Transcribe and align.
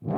Den 0.00 0.10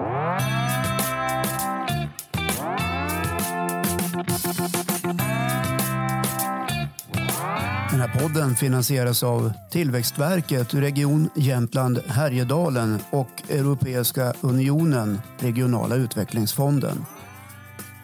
här 8.01 8.21
podden 8.21 8.57
finansieras 8.57 9.23
av 9.23 9.53
Tillväxtverket, 9.71 10.75
Region 10.75 11.29
Jämtland 11.35 11.99
Härjedalen 12.07 12.99
och 13.11 13.43
Europeiska 13.49 14.35
unionen, 14.41 15.21
Regionala 15.39 15.95
utvecklingsfonden. 15.95 17.05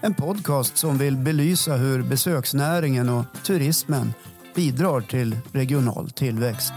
En 0.00 0.14
podcast 0.14 0.76
som 0.76 0.98
vill 0.98 1.16
belysa 1.16 1.76
hur 1.76 2.02
besöksnäringen 2.02 3.08
och 3.08 3.24
turismen 3.44 4.14
bidrar 4.54 5.00
till 5.00 5.36
regional 5.52 6.10
tillväxt. 6.10 6.72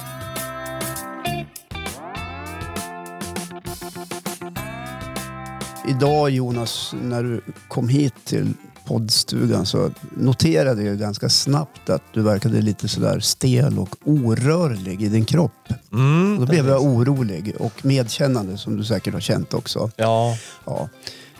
Idag 5.89 6.29
Jonas, 6.29 6.93
när 7.03 7.23
du 7.23 7.41
kom 7.67 7.89
hit 7.89 8.13
till 8.25 8.53
poddstugan 8.85 9.65
så 9.65 9.91
noterade 10.17 10.83
jag 10.83 10.97
ganska 10.99 11.29
snabbt 11.29 11.89
att 11.89 12.01
du 12.13 12.21
verkade 12.21 12.61
lite 12.61 12.87
sådär 12.87 13.19
stel 13.19 13.79
och 13.79 13.95
orörlig 14.05 15.01
i 15.01 15.09
din 15.09 15.25
kropp. 15.25 15.51
Mm, 15.93 16.33
Och 16.33 16.39
då 16.45 16.51
blev 16.51 16.67
jag 16.69 16.81
orolig 16.83 17.55
och 17.59 17.85
medkännande 17.85 18.57
som 18.57 18.77
du 18.77 18.83
säkert 18.83 19.13
har 19.13 19.21
känt 19.21 19.53
också. 19.53 19.91
Ja, 19.95 20.37
Ja, 20.65 20.89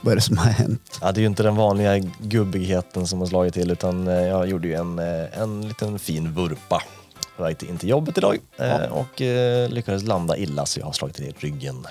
vad 0.02 0.12
är 0.12 0.16
det 0.16 0.22
som 0.22 0.38
har 0.38 0.52
hänt? 0.52 0.98
ja, 1.02 1.12
det 1.12 1.20
är 1.20 1.22
ju 1.22 1.28
inte 1.28 1.44
den 1.44 1.56
vanliga 1.56 1.98
gubbigheten 2.22 3.08
som 3.08 3.20
har 3.20 3.26
slagit 3.28 3.54
till 3.54 3.72
utan 3.72 4.08
eh, 4.08 4.14
jag 4.14 4.48
gjorde 4.48 4.68
ju 4.68 4.74
en, 4.74 5.00
eh, 5.00 5.40
en 5.42 5.68
liten 5.68 6.00
fin 6.00 6.34
vurpa 6.34 6.82
på 7.38 7.44
väg 7.44 7.64
in 7.64 7.78
till 7.78 7.90
jobbet 7.90 8.18
idag 8.18 8.38
Ja. 8.58 8.88
och 8.90 9.22
eh, 9.22 9.70
lyckades 9.70 10.04
landa 10.04 10.38
illa 10.38 10.66
så 10.66 10.80
jag 10.80 10.86
har 10.86 10.94
slagit 10.94 11.16
till 11.16 11.34
ryggen. 11.40 11.88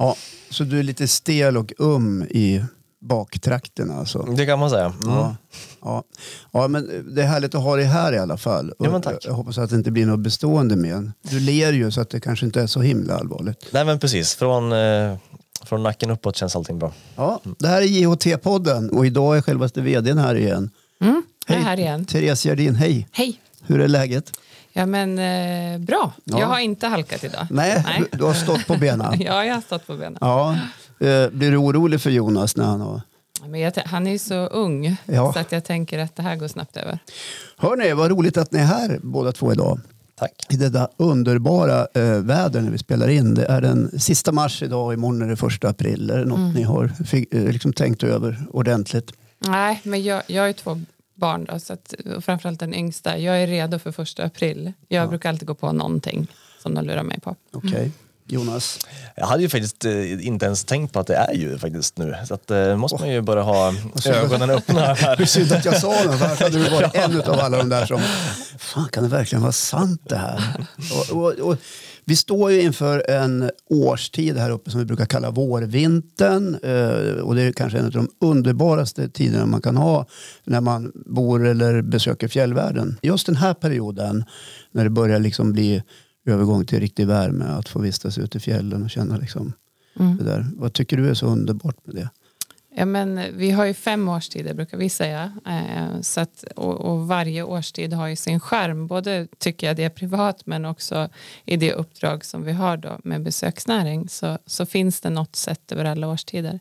Ja, 0.00 0.16
så 0.50 0.64
du 0.64 0.78
är 0.78 0.82
lite 0.82 1.08
stel 1.08 1.56
och 1.56 1.72
um 1.78 2.22
i 2.22 2.64
baktrakterna 3.00 3.94
alltså? 3.94 4.22
Det 4.22 4.46
kan 4.46 4.58
man 4.58 4.70
säga. 4.70 4.84
Mm. 4.84 5.14
Ja, 5.14 5.36
ja. 5.82 6.04
ja, 6.52 6.68
men 6.68 7.14
det 7.14 7.22
är 7.22 7.26
härligt 7.26 7.54
att 7.54 7.62
ha 7.62 7.76
dig 7.76 7.84
här 7.84 8.12
i 8.12 8.18
alla 8.18 8.36
fall. 8.36 8.70
Och 8.70 8.86
Ja, 8.86 8.90
men 8.90 9.02
tack. 9.02 9.16
Jag 9.24 9.32
hoppas 9.32 9.58
att 9.58 9.70
det 9.70 9.76
inte 9.76 9.90
blir 9.90 10.06
något 10.06 10.20
bestående 10.20 10.76
men 10.76 11.12
Du 11.22 11.40
ler 11.40 11.72
ju 11.72 11.90
så 11.90 12.00
att 12.00 12.10
det 12.10 12.20
kanske 12.20 12.46
inte 12.46 12.62
är 12.62 12.66
så 12.66 12.80
himla 12.80 13.14
allvarligt. 13.14 13.66
Nej 13.72 13.84
men 13.84 13.98
precis, 13.98 14.34
från, 14.34 14.72
eh, 14.72 15.16
från 15.64 15.82
nacken 15.82 16.10
uppåt 16.10 16.36
känns 16.36 16.56
allting 16.56 16.78
bra. 16.78 16.92
Ja, 17.16 17.40
det 17.58 17.68
här 17.68 17.82
är 17.82 17.86
JHT-podden 17.86 18.90
och 18.90 19.06
idag 19.06 19.36
är 19.36 19.42
självaste 19.42 19.80
vdn 19.80 20.18
här 20.18 20.34
igen. 20.34 20.70
Mm, 21.00 21.22
jag 21.46 21.56
är 21.56 21.62
här 21.62 21.78
igen. 21.80 22.04
Therese 22.04 22.44
Gerdin, 22.44 22.74
hej. 22.74 23.08
Hej. 23.12 23.40
Hur 23.62 23.80
är 23.80 23.88
läget? 23.88 24.32
Ja, 24.72 24.86
men 24.86 25.18
eh, 25.18 25.78
bra. 25.78 26.12
Ja. 26.24 26.40
Jag 26.40 26.46
har 26.46 26.58
inte 26.58 26.86
halkat 26.86 27.24
idag. 27.24 27.46
Nej, 27.50 27.84
Du, 28.10 28.18
du 28.18 28.24
har 28.24 28.34
stått 28.34 28.66
på 28.66 28.76
benen. 28.76 29.20
ja, 29.20 29.44
jag 29.44 29.54
har 29.54 29.60
stått 29.60 29.86
på 29.86 29.94
benen. 29.96 30.18
Ja. 30.20 30.52
Eh, 31.00 31.28
Blir 31.30 31.50
du 31.50 31.56
orolig 31.56 32.00
för 32.00 32.10
Jonas 32.10 32.56
när 32.56 32.64
han 32.64 32.80
har... 32.80 33.00
Men 33.46 33.60
jag, 33.60 33.72
han 33.86 34.06
är 34.06 34.10
ju 34.10 34.18
så 34.18 34.34
ung 34.46 34.96
Ja. 35.06 35.32
så 35.32 35.38
att 35.38 35.52
jag 35.52 35.64
tänker 35.64 35.98
att 35.98 36.16
det 36.16 36.22
här 36.22 36.36
går 36.36 36.48
snabbt 36.48 36.76
över. 36.76 36.98
Hörni, 37.56 37.92
vad 37.92 38.10
roligt 38.10 38.36
att 38.36 38.52
ni 38.52 38.58
är 38.58 38.64
här 38.64 38.98
båda 39.02 39.32
två 39.32 39.52
idag. 39.52 39.80
Tack. 40.18 40.32
I 40.48 40.56
detta 40.56 40.88
underbara 40.96 41.86
eh, 41.94 42.02
väder 42.02 42.60
när 42.60 42.70
vi 42.70 42.78
spelar 42.78 43.08
in. 43.08 43.34
Det 43.34 43.44
är 43.46 43.60
den 43.60 44.00
sista 44.00 44.32
mars 44.32 44.62
idag 44.62 44.86
och 44.86 44.92
imorgon 44.94 45.22
är 45.22 45.26
det 45.26 45.36
första 45.36 45.68
april. 45.68 46.10
Är 46.10 46.18
det 46.18 46.24
något 46.24 46.38
Mm. 46.38 46.52
ni 46.52 46.62
har 46.62 46.92
eh, 47.30 47.44
liksom 47.44 47.72
tänkt 47.72 48.02
över 48.02 48.44
ordentligt? 48.52 49.12
Nej, 49.38 49.80
men 49.82 50.02
jag, 50.02 50.22
jag 50.26 50.42
har 50.42 50.46
ju 50.46 50.52
två 50.52 50.80
barn 51.20 51.44
då, 51.44 51.58
så 51.58 51.72
att, 51.72 51.94
och 52.16 52.24
framförallt 52.24 52.60
den 52.60 52.74
yngsta. 52.74 53.18
Jag 53.18 53.42
är 53.42 53.46
redo 53.46 53.78
för 53.78 53.92
första 53.92 54.24
april. 54.24 54.72
Jag 54.88 55.08
brukar 55.08 55.28
alltid 55.28 55.48
gå 55.48 55.54
på 55.54 55.72
någonting 55.72 56.26
som 56.62 56.74
de 56.74 56.84
lurar 56.84 57.02
mig 57.02 57.20
på. 57.20 57.36
Okej. 57.52 57.92
Jonas? 58.30 58.86
Jag 59.16 59.26
hade 59.26 59.42
ju 59.42 59.48
faktiskt 59.48 59.84
eh, 59.84 60.26
inte 60.26 60.46
ens 60.46 60.64
tänkt 60.64 60.92
på 60.92 61.00
att 61.00 61.06
det 61.06 61.14
är 61.14 61.34
ju 61.34 61.58
faktiskt 61.58 61.98
nu. 61.98 62.16
Så 62.28 62.34
att, 62.34 62.50
eh, 62.50 62.76
måste 62.76 63.00
man 63.00 63.10
ju 63.10 63.20
börja 63.20 63.42
ha 63.42 63.74
ögonen 64.06 64.50
öppna 64.50 64.94
här. 64.94 65.24
synd 65.24 65.52
att 65.52 65.64
jag 65.64 65.80
sa 65.80 66.04
det, 66.04 66.18
för 66.18 66.44
hade 66.44 66.58
du 66.58 66.70
varit 66.70 66.94
en 66.94 67.20
av 67.20 67.40
alla 67.40 67.56
de 67.58 67.68
där 67.68 67.86
som... 67.86 68.00
Fan, 68.58 68.88
kan 68.88 69.02
det 69.02 69.08
verkligen 69.08 69.42
vara 69.42 69.52
sant 69.52 70.02
det 70.04 70.16
här? 70.16 70.66
Och, 71.10 71.16
och, 71.16 71.32
och, 71.32 71.56
vi 72.04 72.16
står 72.16 72.52
ju 72.52 72.60
inför 72.60 73.10
en 73.10 73.50
årstid 73.70 74.36
här 74.36 74.50
uppe 74.50 74.70
som 74.70 74.80
vi 74.80 74.86
brukar 74.86 75.06
kalla 75.06 75.30
vårvintern. 75.30 76.54
Eh, 76.54 77.20
och 77.20 77.34
det 77.34 77.42
är 77.42 77.52
kanske 77.52 77.78
en 77.78 77.84
av 77.84 77.90
de 77.90 78.08
underbaraste 78.20 79.08
tiderna 79.08 79.46
man 79.46 79.62
kan 79.62 79.76
ha 79.76 80.06
när 80.44 80.60
man 80.60 80.92
bor 81.06 81.46
eller 81.46 81.82
besöker 81.82 82.28
fjällvärlden. 82.28 82.98
Just 83.02 83.26
den 83.26 83.36
här 83.36 83.54
perioden 83.54 84.24
när 84.72 84.84
det 84.84 84.90
börjar 84.90 85.18
liksom 85.18 85.52
bli 85.52 85.82
övergång 86.26 86.64
till 86.66 86.80
riktig 86.80 87.06
värme, 87.06 87.44
att 87.44 87.68
få 87.68 87.78
vistas 87.78 88.18
ute 88.18 88.38
i 88.38 88.40
fjällen 88.40 88.82
och 88.82 88.90
känna 88.90 89.16
liksom 89.16 89.52
det 90.18 90.24
där. 90.24 90.46
Vad 90.56 90.72
tycker 90.72 90.96
du 90.96 91.08
är 91.08 91.14
så 91.14 91.26
underbart 91.26 91.86
med 91.86 91.94
det? 91.94 92.08
Ja, 92.74 92.84
men 92.84 93.20
vi 93.36 93.50
har 93.50 93.64
ju 93.64 93.74
fem 93.74 94.08
årstider 94.08 94.54
brukar 94.54 94.78
vi 94.78 94.88
säga. 94.88 95.32
Eh, 95.46 96.00
så 96.00 96.20
att, 96.20 96.44
och, 96.56 96.80
och 96.80 97.08
varje 97.08 97.42
årstid 97.42 97.92
har 97.92 98.08
ju 98.08 98.16
sin 98.16 98.40
skärm. 98.40 98.86
Både 98.86 99.26
tycker 99.38 99.66
jag 99.66 99.76
det 99.76 99.84
är 99.84 99.90
privat 99.90 100.46
men 100.46 100.64
också 100.64 101.08
i 101.44 101.56
det 101.56 101.72
uppdrag 101.72 102.24
som 102.24 102.44
vi 102.44 102.52
har 102.52 102.76
då 102.76 102.98
med 103.04 103.22
besöksnäring 103.22 104.08
så, 104.08 104.38
så 104.46 104.66
finns 104.66 105.00
det 105.00 105.10
något 105.10 105.36
sätt 105.36 105.72
över 105.72 105.84
alla 105.84 106.08
årstider. 106.08 106.50
Mm. 106.50 106.60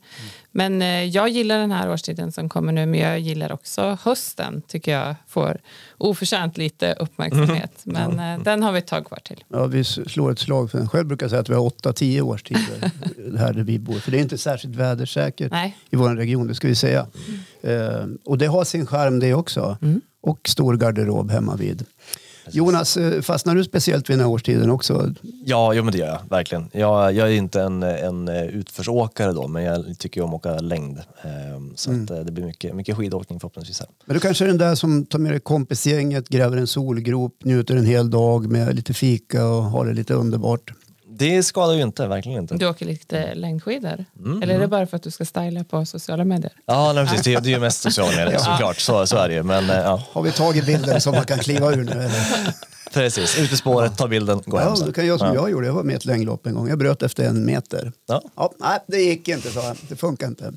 Men 0.52 0.82
eh, 0.82 1.04
jag 1.04 1.30
gillar 1.30 1.60
den 1.60 1.72
här 1.72 1.92
årstiden 1.92 2.32
som 2.32 2.50
kommer 2.50 2.72
nu 2.72 2.86
men 2.86 3.00
jag 3.00 3.20
gillar 3.20 3.52
också 3.52 3.98
hösten 4.02 4.62
tycker 4.68 4.92
jag 4.92 5.16
får 5.28 5.58
oförtjänt 5.98 6.58
lite 6.58 6.94
uppmärksamhet. 6.94 7.72
Men 7.84 8.20
eh, 8.20 8.44
den 8.44 8.64
har 8.64 8.72
vi 8.72 8.78
ett 8.78 8.88
tag 8.88 9.06
kvar 9.06 9.20
till. 9.24 9.44
Ja, 9.48 9.66
vi 9.66 9.84
slår 9.84 10.32
ett 10.32 10.40
slag 10.40 10.72
för 10.72 10.78
den. 10.78 10.90
Själv 10.90 11.08
brukar 11.08 11.24
jag 11.24 11.30
säga 11.30 11.42
att 11.42 11.50
vi 11.50 11.54
har 11.54 11.70
8-10 11.70 12.22
årstider 12.22 12.92
här 13.38 13.54
där 13.54 13.64
vi 13.64 13.80
bor. 13.80 14.00
För 14.00 14.12
det 14.12 14.18
är 14.18 14.22
inte 14.22 14.38
särskilt 14.38 14.76
vädersäkert 14.76 15.52
Nej. 15.52 15.78
i 15.90 15.96
vår 15.96 16.16
region, 16.16 16.48
det 16.48 16.56
ska 16.56 16.68
vi 16.68 16.76
säga. 16.76 17.08
Eh, 17.62 18.06
och 18.26 18.38
det 18.38 18.46
har 18.46 18.64
sin 18.64 18.86
charm 18.86 19.20
det 19.20 19.34
också. 19.34 19.78
Och 20.22 20.50
stor 20.50 20.78
garderob 20.78 21.32
hemma 21.32 21.56
vid. 21.56 21.86
Jonas, 22.56 22.98
eh, 22.98 23.22
fastnar 23.22 23.56
du 23.56 23.64
speciellt 23.64 24.10
vid 24.10 24.18
den 24.18 24.26
här 24.26 24.32
årstiden 24.32 24.70
också? 24.70 25.14
Ja, 25.46 25.74
jo, 25.74 25.84
men 25.84 25.92
det 25.92 25.98
gör 25.98 26.08
jag 26.08 26.20
verkligen. 26.30 26.70
Jag, 26.74 27.14
jag 27.14 27.28
är 27.28 27.34
inte 27.34 27.62
en, 27.62 27.84
en 27.84 28.28
eh, 28.28 28.44
utförsåkare 28.44 29.34
då, 29.34 29.48
men 29.48 29.64
jag 29.64 30.00
tycker 30.00 30.22
om 30.22 30.30
att 30.30 30.36
åka 30.36 30.58
längd. 30.58 31.00
Ehm, 31.22 31.74
Så 31.76 31.92
att, 31.92 32.10
eh, 32.10 32.18
det 32.20 32.32
blir 32.32 32.46
mycket, 32.46 32.76
mycket 32.76 32.98
skidåkning 32.98 33.40
förhoppningsvis 33.40 33.80
här. 33.80 33.90
Men 34.06 34.14
du 34.14 34.20
kanske 34.20 34.46
är 34.46 34.48
den 34.48 34.58
där 34.58 34.76
som 34.76 35.06
tar 35.06 35.20
med 35.20 35.32
dig 35.32 35.40
kompisgänget, 35.40 36.30
gräver 36.30 36.58
en 36.58 36.68
solgrop, 36.68 37.44
njuter 37.44 37.76
en 37.76 37.86
hel 37.86 38.10
dag 38.10 38.50
med 38.52 38.76
lite 38.76 38.94
fika 38.94 39.48
och 39.48 39.64
har 39.64 39.86
det 39.86 39.94
lite 39.94 40.14
underbart. 40.14 40.74
Det 41.20 41.44
skadar 41.44 41.74
ju 41.74 41.82
inte, 41.82 42.08
verkligen 42.08 42.42
inte. 42.42 42.56
Du 42.56 42.68
åker 42.68 42.86
lite 42.86 43.36
längdskidor? 43.36 44.06
Eller 44.44 44.56
är 44.56 44.60
det 44.60 44.68
bara 44.68 44.88
för 44.88 44.98
att 44.98 45.04
du 45.04 45.12
ska 45.12 45.26
styla 45.26 45.64
på 45.64 45.86
sociala 45.86 46.26
medier? 46.26 46.52
Ja, 46.66 46.94
nej, 46.94 47.06
precis. 47.06 47.22
Det, 47.24 47.40
det 47.40 47.50
är 47.50 47.52
ju 47.52 47.60
mest 47.60 47.82
sociala 47.82 48.12
medier 48.12 48.38
såklart, 48.38 48.80
så, 48.80 49.08
så 49.08 49.18
är 49.18 49.28
det 49.28 49.34
ju. 49.34 49.44
Men 49.44 49.70
eh, 49.70 49.76
ja, 49.76 50.04
Har 50.12 50.22
vi 50.22 50.32
tagit 50.32 50.66
bilden 50.66 51.02
som 51.02 51.16
man 51.16 51.26
kan 51.26 51.40
kliva 51.40 51.72
ur 51.72 51.84
nu? 51.84 51.92
Eller? 51.92 52.54
Precis. 52.94 53.40
Ut 53.40 53.52
i 53.54 53.56
spåret, 53.58 53.98
ta 53.98 54.08
bilden, 54.08 54.42
gå 54.46 54.58
hem 54.58 54.68
Ja, 54.70 54.76
sen. 54.76 54.88
du 54.88 54.94
kan 54.94 55.06
göra 55.06 55.18
som 55.18 55.28
Ja. 55.28 55.34
jag 55.36 55.52
gjorde. 55.52 55.68
Jag 55.68 55.74
var 55.74 55.84
med 55.84 55.94
i 55.94 55.96
ett 55.96 56.06
längdlopp 56.06 56.46
en 56.48 56.54
gång. 56.54 56.68
Jag 56.70 56.78
bröt 56.80 57.04
efter 57.04 57.24
en 57.24 57.46
meter. 57.46 57.92
Ja. 58.08 58.22
Ja, 58.36 58.54
nej, 58.60 58.80
det 58.88 58.98
gick 59.02 59.28
inte, 59.28 59.50
så 59.52 59.62
Det 59.90 59.96
funkar 59.96 60.28
inte. 60.28 60.54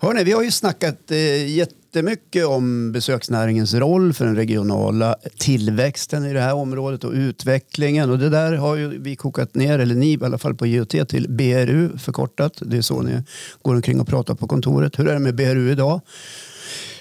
Hörrni, 0.00 0.24
vi 0.24 0.32
har 0.32 0.42
ju 0.42 0.50
snackat 0.50 1.10
eh, 1.10 1.46
jättemycket 1.56 2.46
om 2.46 2.92
besöksnäringens 2.92 3.74
roll 3.74 4.12
för 4.12 4.24
den 4.24 4.36
regionala 4.36 5.16
tillväxten 5.38 6.24
i 6.26 6.32
det 6.32 6.40
här 6.40 6.54
området 6.54 7.04
och 7.04 7.12
utvecklingen. 7.12 8.10
Och 8.10 8.18
det 8.18 8.28
där 8.28 8.52
har 8.52 8.76
ju 8.76 8.98
vi 9.02 9.16
kokat 9.16 9.54
ner, 9.54 9.78
eller 9.78 9.94
ni 9.94 10.12
i 10.12 10.18
alla 10.24 10.38
fall 10.38 10.54
på 10.54 10.66
JOT, 10.66 11.08
till 11.08 11.26
BRU 11.30 11.98
förkortat. 11.98 12.52
Det 12.60 12.76
är 12.76 12.82
så 12.82 13.02
ni 13.02 13.22
går 13.62 13.74
omkring 13.74 14.00
och 14.00 14.06
pratar 14.08 14.34
på 14.34 14.46
kontoret. 14.48 14.98
Hur 14.98 15.08
är 15.08 15.12
det 15.12 15.18
med 15.18 15.34
BRU 15.34 15.70
idag? 15.72 16.00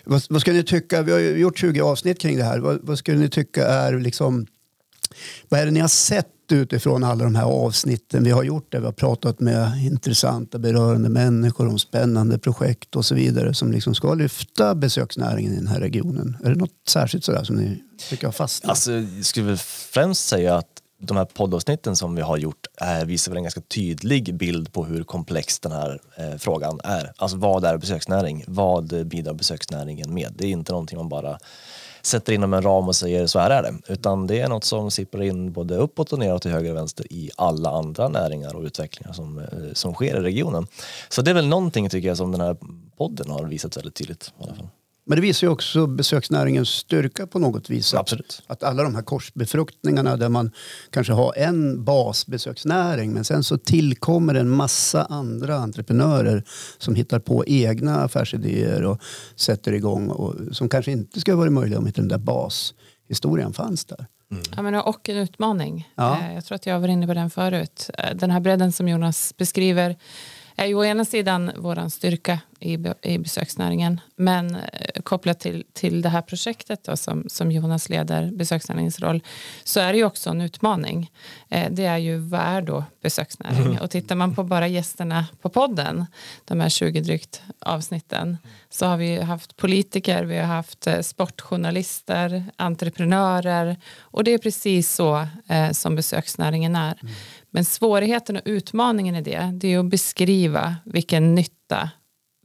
Vad, 0.06 0.24
vad 0.30 0.42
ska 0.42 0.52
ni 0.54 0.64
tycka? 0.64 1.02
Vi 1.02 1.12
har 1.12 1.20
ju 1.20 1.38
gjort 1.38 1.58
20 1.60 1.82
avsnitt 1.82 2.20
kring 2.20 2.38
det 2.38 2.44
här. 2.44 2.60
Vad, 2.60 2.80
vad 2.84 2.98
skulle 2.98 3.18
ni 3.18 3.30
tycka 3.30 3.68
är 3.68 4.00
liksom 4.00 4.46
vad 5.50 5.60
är 5.60 5.66
det 5.66 5.72
ni 5.72 5.80
har 5.80 5.88
sett 5.88 6.28
utifrån 6.52 7.04
alla 7.04 7.24
de 7.24 7.36
här 7.36 7.44
avsnitten 7.44 8.24
vi 8.24 8.32
har 8.32 8.44
gjort 8.44 8.72
där 8.72 8.80
vi 8.80 8.86
har 8.86 8.94
pratat 8.94 9.40
med 9.40 9.86
intressanta 9.86 10.60
berörande 10.60 11.10
människor 11.10 11.68
om 11.68 11.80
spännande 11.80 12.40
projekt 12.40 12.96
och 12.96 13.06
så 13.06 13.16
vidare 13.16 13.54
som 13.54 13.72
liksom 13.72 13.96
ska 13.96 14.14
lyfta 14.14 14.76
besöksnäringen 14.76 15.54
i 15.54 15.56
den 15.56 15.68
här 15.68 15.80
regionen? 15.80 16.38
Är 16.44 16.50
det 16.50 16.56
något 16.56 16.72
särskilt 16.88 17.24
sådär 17.24 17.44
som 17.44 17.56
ni 17.56 17.84
tycker 18.10 18.28
har 18.28 18.32
fastnat? 18.32 18.70
Alltså, 18.70 18.92
jag 18.92 19.26
skulle 19.26 19.46
väl 19.46 19.58
främst 19.58 20.28
säga 20.28 20.56
att 20.56 20.68
de 21.02 21.18
här 21.18 21.26
poddavsnitten 21.26 21.96
som 21.96 22.16
vi 22.16 22.22
har 22.22 22.38
gjort 22.38 22.68
visar 23.06 23.32
väl 23.32 23.38
en 23.38 23.44
ganska 23.44 23.62
tydlig 23.62 24.38
bild 24.38 24.74
på 24.74 24.86
hur 24.86 25.04
komplex 25.04 25.60
den 25.60 25.72
här 25.72 26.02
eh, 26.18 26.38
frågan 26.38 26.80
är. 26.84 27.14
Alltså 27.18 27.38
vad 27.38 27.66
är 27.66 27.78
besöksnäring? 27.78 28.44
Vad 28.48 29.08
bidrar 29.08 29.34
besöksnäringen 29.34 30.14
med? 30.14 30.34
Det 30.38 30.46
är 30.46 30.50
inte 30.50 30.72
någonting 30.72 30.98
man 30.98 31.10
bara 31.10 31.40
sätter 32.02 32.34
inom 32.34 32.54
en 32.54 32.62
ram 32.62 32.88
och 32.88 32.96
säger 32.96 33.28
så 33.28 33.40
här 33.40 33.50
är 33.50 33.64
det. 33.64 33.94
Utan 33.94 34.28
det 34.28 34.40
är 34.40 34.48
något 34.48 34.64
som 34.64 34.92
sipprar 34.92 35.22
in 35.22 35.52
både 35.52 35.76
uppåt 35.76 36.14
och 36.14 36.20
neråt 36.20 36.42
till 36.42 36.52
höger 36.52 36.72
och 36.72 36.78
vänster 36.78 37.14
i 37.14 37.32
alla 37.36 37.70
andra 37.70 38.08
näringar 38.08 38.56
och 38.56 38.64
utvecklingar 38.64 39.14
som, 39.14 39.40
eh, 39.40 39.46
som 39.74 39.94
sker 39.94 40.18
i 40.18 40.20
regionen. 40.20 40.68
Så 41.10 41.22
det 41.22 41.32
är 41.32 41.36
väl 41.36 41.48
någonting 41.48 41.90
tycker 41.90 42.08
jag 42.08 42.18
som 42.18 42.32
den 42.32 42.42
här 42.42 42.58
podden 42.98 43.30
har 43.30 43.44
visat 43.44 43.78
väldigt 43.78 43.96
tydligt. 43.96 44.34
I 44.40 44.44
alla 44.44 44.56
fall. 44.56 44.68
Men 45.10 45.16
det 45.16 45.22
visar 45.22 45.48
ju 45.48 45.52
också 45.52 45.88
besöksnäringens 45.88 46.70
styrka 46.70 47.28
på 47.28 47.40
något 47.40 47.70
vis. 47.70 47.94
Att, 47.94 48.00
Absolut. 48.00 48.42
att 48.48 48.64
alla 48.64 48.84
de 48.84 48.96
här 48.96 49.02
korsbefruktningarna 49.02 50.18
där 50.18 50.30
man 50.30 50.52
kanske 50.90 51.14
har 51.14 51.34
en 51.38 51.84
basbesöksnäring 51.84 53.14
men 53.14 53.24
sen 53.24 53.44
så 53.44 53.58
tillkommer 53.58 54.36
en 54.36 54.50
massa 54.50 55.04
andra 55.06 55.56
entreprenörer 55.56 56.44
som 56.78 56.96
hittar 56.96 57.20
på 57.20 57.44
egna 57.48 58.02
affärsidéer 58.04 58.84
och 58.84 59.02
sätter 59.36 59.72
igång 59.74 60.10
och 60.10 60.36
som 60.56 60.70
kanske 60.70 60.92
inte 60.92 61.20
skulle 61.20 61.38
varit 61.38 61.54
möjliga 61.54 61.80
om 61.80 61.88
inte 61.88 62.02
den 62.02 62.08
där 62.08 62.18
bashistorien 62.18 63.54
fanns 63.54 63.86
där. 63.86 64.06
Ja, 64.56 64.62
men 64.62 64.76
och 64.76 65.10
en 65.10 65.18
utmaning. 65.18 65.90
Ja. 65.96 66.18
Eh, 66.20 66.34
Jag 66.34 66.46
tror 66.46 66.56
att 66.56 66.66
jag 66.66 66.80
var 66.80 66.88
inne 66.88 67.08
på 67.08 67.14
den 67.14 67.30
förut. 67.30 67.90
Eh, 67.98 68.16
Den 68.16 68.32
här 68.32 68.40
bredden 68.40 68.72
som 68.72 68.88
Jonas 68.88 69.34
beskriver 69.38 69.96
är 70.60 70.66
ju 70.66 70.76
å 70.76 70.84
ena 70.84 71.06
sidan 71.06 71.52
vår 71.58 71.90
styrka 71.90 72.40
i, 72.60 72.78
i 73.02 73.18
besöksnäringen 73.18 74.02
men 74.16 74.56
eh, 74.56 75.02
kopplat 75.04 75.40
till, 75.40 75.64
till 75.74 76.02
det 76.02 76.10
här 76.10 76.22
projektet 76.22 76.84
då, 76.84 76.98
som, 76.98 77.26
som 77.28 77.52
Jonas 77.52 77.90
leder, 77.90 78.32
besöksnäringens 78.32 79.00
roll, 79.00 79.24
så 79.64 79.80
är 79.80 79.94
det 79.94 79.98
ju 79.98 80.06
också 80.06 80.30
en 80.30 80.42
utmaning. 80.42 81.12
Eh, 81.50 81.72
det 81.72 81.86
är 81.86 81.98
ju 81.98 82.18
vad 82.18 82.42
är 82.42 82.62
då 82.62 82.84
besöksnäring? 83.02 83.80
Och 83.80 83.92
tittar 83.92 84.16
man 84.16 84.36
på 84.36 84.44
bara 84.44 84.68
gästerna 84.68 85.26
på 85.42 85.50
podden, 85.50 86.06
de 86.46 86.60
här 86.60 86.70
20 86.70 87.02
drygt 87.02 87.42
avsnitten, 87.60 88.38
så 88.70 88.86
har 88.86 88.98
vi 88.98 89.22
haft 89.22 89.58
politiker, 89.58 90.24
vi 90.24 90.38
har 90.38 90.46
haft 90.46 90.88
eh, 90.88 91.00
sportjournalister, 91.00 92.44
entreprenörer 92.56 93.78
och 94.00 94.24
det 94.24 94.34
är 94.34 94.38
precis 94.38 94.96
så 94.96 95.28
eh, 95.48 95.72
som 95.72 95.96
besöksnäringen 95.96 96.76
är. 96.76 97.00
Men 97.52 97.66
svårigheten 97.66 98.36
och 98.36 98.42
utmaningen 98.46 99.16
i 99.16 99.22
det, 99.22 99.52
det 99.54 99.74
är 99.74 99.80
att 99.80 99.86
beskriva 99.90 100.76
vilken 100.86 101.36
nytta 101.36 101.90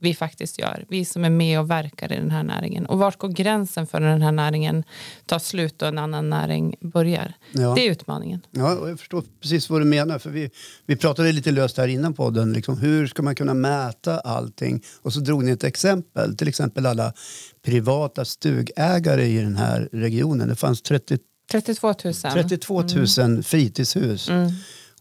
vi 0.05 0.13
faktiskt 0.13 0.59
gör. 0.59 0.85
Vi 0.89 1.05
som 1.05 1.25
är 1.25 1.29
med 1.29 1.59
och 1.59 1.69
verkar 1.69 2.11
i 2.11 2.15
den 2.15 2.31
här 2.31 2.43
näringen. 2.43 2.85
Och 2.85 2.99
vart 2.99 3.17
går 3.17 3.29
gränsen 3.29 3.87
för 3.87 3.99
när 3.99 4.09
den 4.09 4.21
här 4.21 4.31
näringen 4.31 4.83
tar 5.25 5.39
slut 5.39 5.81
och 5.81 5.87
en 5.87 5.97
annan 5.97 6.29
näring 6.29 6.75
börjar? 6.81 7.33
Ja. 7.51 7.73
Det 7.75 7.87
är 7.87 7.91
utmaningen. 7.91 8.41
Ja, 8.51 8.77
och 8.77 8.89
jag 8.89 8.99
förstår 8.99 9.23
precis 9.41 9.69
vad 9.69 9.81
du 9.81 9.85
menar. 9.85 10.19
För 10.19 10.29
vi, 10.29 10.49
vi 10.85 10.95
pratade 10.95 11.31
lite 11.31 11.51
löst 11.51 11.77
här 11.77 11.87
innan 11.87 12.13
podden. 12.13 12.53
Liksom, 12.53 12.77
hur 12.77 13.07
ska 13.07 13.21
man 13.21 13.35
kunna 13.35 13.53
mäta 13.53 14.19
allting? 14.19 14.83
Och 15.01 15.13
så 15.13 15.19
drog 15.19 15.43
ni 15.43 15.51
ett 15.51 15.63
exempel. 15.63 16.37
Till 16.37 16.47
exempel 16.47 16.85
alla 16.85 17.13
privata 17.65 18.25
stugägare 18.25 19.25
i 19.25 19.37
den 19.41 19.55
här 19.55 19.89
regionen. 19.91 20.47
Det 20.47 20.55
fanns 20.55 20.81
30, 20.81 21.17
32 21.51 21.87
000. 22.03 22.13
32 22.13 22.83
000 23.17 23.43
fritidshus. 23.43 24.29
Mm. 24.29 24.51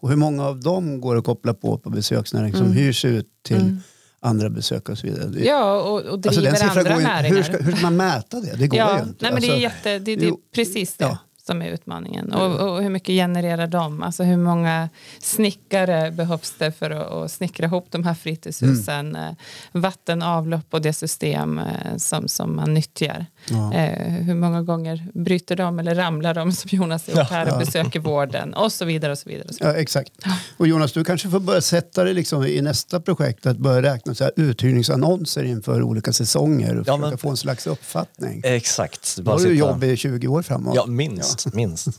Och 0.05 0.11
hur 0.11 0.17
många 0.17 0.45
av 0.45 0.61
dem 0.61 1.01
går 1.01 1.17
att 1.17 1.25
koppla 1.25 1.55
på 1.55 1.79
på 1.79 1.91
besöksnäring 1.91 2.53
som 2.53 2.63
Mm. 2.67 2.73
hyrs 2.73 3.05
ut 3.05 3.27
till 3.43 3.77
andra 4.21 4.51
besök 4.51 4.89
och 4.89 4.99
så 4.99 5.07
vidare? 5.07 5.45
Ja, 5.45 5.81
och, 5.81 6.01
och 6.03 6.13
alltså, 6.27 6.41
driver 6.41 6.57
siffran 6.57 6.79
andra 6.79 6.83
går 6.93 7.01
ju, 7.01 7.07
näringar. 7.07 7.37
hur, 7.37 7.43
ska, 7.43 7.57
hur 7.57 7.73
ska 7.73 7.83
man 7.83 7.97
mäta 7.97 8.41
det? 8.41 8.57
Det 8.57 8.67
går 8.67 8.79
ja, 8.79 8.97
ju 8.99 9.03
inte. 9.03 9.15
Nej, 9.25 9.33
men 9.33 9.43
det, 9.43 9.49
är 9.49 9.53
Alltså, 9.53 9.63
jätte, 9.63 9.99
det, 9.99 10.17
det 10.17 10.25
är 10.25 10.29
jo, 10.29 10.41
precis 10.55 10.97
det 10.97 11.05
ja. 11.05 11.19
som 11.47 11.63
är 11.63 11.71
utmaningen. 11.71 12.33
Och, 12.33 12.61
och 12.71 12.83
hur 12.83 12.91
mycket 12.91 13.09
genererar 13.09 13.67
de? 13.67 14.03
Alltså 14.03 14.23
hur 14.23 14.37
många 14.37 14.89
snickare 15.21 16.11
behövs 16.11 16.55
det 16.59 16.73
för 16.73 16.91
att, 16.91 17.13
att 17.13 17.31
snickra 17.33 17.67
ihop 17.67 17.87
de 17.91 18.05
här 18.05 18.15
fritidshusen? 18.15 19.17
Mm. 19.17 19.29
Eh, 19.29 19.35
Vatten, 19.73 20.23
avlopp 20.23 20.67
och 20.71 20.83
det 20.83 20.93
system 20.93 21.59
eh, 21.59 21.97
som, 21.97 22.29
som 22.29 22.57
man 22.57 22.75
nyttjar. 22.75 23.27
Ja. 23.51 23.75
Eh, 23.75 24.13
hur 24.13 24.35
många 24.35 24.63
gånger 24.63 25.07
bryter 25.15 25.57
de 25.57 25.79
eller 25.79 25.95
ramlar 25.95 26.35
de 26.35 26.53
som 26.53 26.69
Jonas 26.73 27.09
gjort 27.09 27.31
här 27.31 27.53
och 27.53 27.59
besöker 27.59 28.01
vården 28.01 28.55
och 28.55 28.73
så 28.73 28.85
vidare. 28.85 29.13
Och 29.13 29.19
så 29.19 29.29
vidare, 29.29 29.45
och 29.49 29.55
så 29.55 29.59
vidare. 29.65 29.75
Ja, 29.75 29.81
exakt. 29.81 30.13
Och 30.57 30.67
Jonas, 30.67 30.93
du 30.93 31.05
kanske 31.05 31.29
får 31.31 31.41
börja 31.41 31.61
sätta 31.61 32.05
dig 32.05 32.15
liksom 32.15 32.45
i 32.45 32.61
nästa 32.63 33.01
projekt 33.01 33.47
att 33.47 33.57
börja 33.59 33.83
räkna 33.83 34.15
så 34.15 34.25
här 34.25 34.33
uthyrningsannonser 34.37 35.43
inför 35.45 35.83
olika 35.83 36.13
säsonger 36.13 36.77
och 36.79 36.89
Ja, 36.89 36.97
försöka 36.97 37.09
men- 37.09 37.19
få 37.19 37.31
en 37.31 37.37
slags 37.37 37.67
uppfattning. 37.67 38.41
Exakt. 38.45 39.17
Då 39.23 39.31
har 39.31 39.39
du 39.39 39.55
jobb 39.55 39.85
i 39.85 39.97
20 39.97 40.29
år 40.29 40.43
framåt. 40.43 40.75
Ja, 40.77 40.87
minst. 40.87 41.55
minst. 41.55 41.89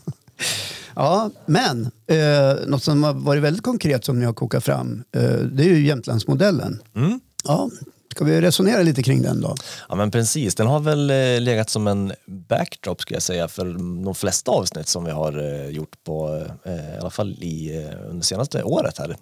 Ja, 0.98 1.30
men 1.46 1.92
eh, 2.08 2.68
något 2.68 2.84
som 2.84 3.04
har 3.04 3.14
varit 3.14 3.44
väldigt 3.44 3.64
konkret 3.64 4.06
som 4.06 4.20
ni 4.20 4.26
har 4.26 4.34
kokat 4.34 4.64
fram, 4.64 5.04
eh, 5.16 5.22
det 5.24 5.64
är 5.64 5.68
ju 5.68 5.86
Jämtlandsmodellen. 5.88 6.82
Mm. 6.96 7.20
Ja, 7.44 7.70
ska 8.16 8.26
vi 8.26 8.42
resonera 8.42 8.82
lite 8.82 9.04
kring 9.04 9.22
den 9.22 9.42
då? 9.42 9.56
Ja 9.90 9.96
men 9.96 10.12
precis, 10.12 10.56
den 10.56 10.68
har 10.68 10.80
väl 10.80 11.10
eh, 11.10 11.42
legat 11.42 11.70
som 11.70 11.88
en 11.88 12.14
backdrop 12.26 13.02
skulle 13.02 13.16
jag 13.16 13.24
säga 13.24 13.48
för 13.48 13.66
de 14.06 14.16
flesta 14.16 14.52
avsnitt 14.52 14.88
som 14.88 15.06
vi 15.06 15.12
har 15.12 15.38
eh, 15.38 15.70
gjort 15.70 16.04
på, 16.04 16.46
eh, 16.64 16.96
i 16.96 16.98
alla 17.00 17.10
fall 17.10 17.32
i, 17.32 17.86
under 18.10 18.24
senaste 18.24 18.64
året 18.64 18.98
här. 18.98 19.18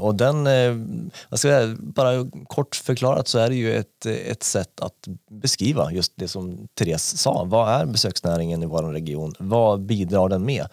Och 0.00 0.14
den, 0.14 0.44
vad 1.28 1.38
ska 1.38 1.48
jag 1.48 1.62
säga, 1.62 1.76
bara 1.78 2.30
kort 2.46 2.76
förklarat 2.76 3.28
så 3.28 3.38
är 3.38 3.48
det 3.48 3.54
ju 3.54 3.76
ett, 3.76 4.06
ett 4.06 4.42
sätt 4.42 4.80
att 4.80 5.08
beskriva 5.30 5.92
just 5.92 6.12
det 6.16 6.28
som 6.28 6.68
Therese 6.78 7.18
sa. 7.18 7.44
Vad 7.44 7.80
är 7.80 7.86
besöksnäringen 7.86 8.62
i 8.62 8.66
vår 8.66 8.82
region? 8.82 9.34
Vad 9.38 9.80
bidrar 9.80 10.28
den 10.28 10.44
med? 10.44 10.66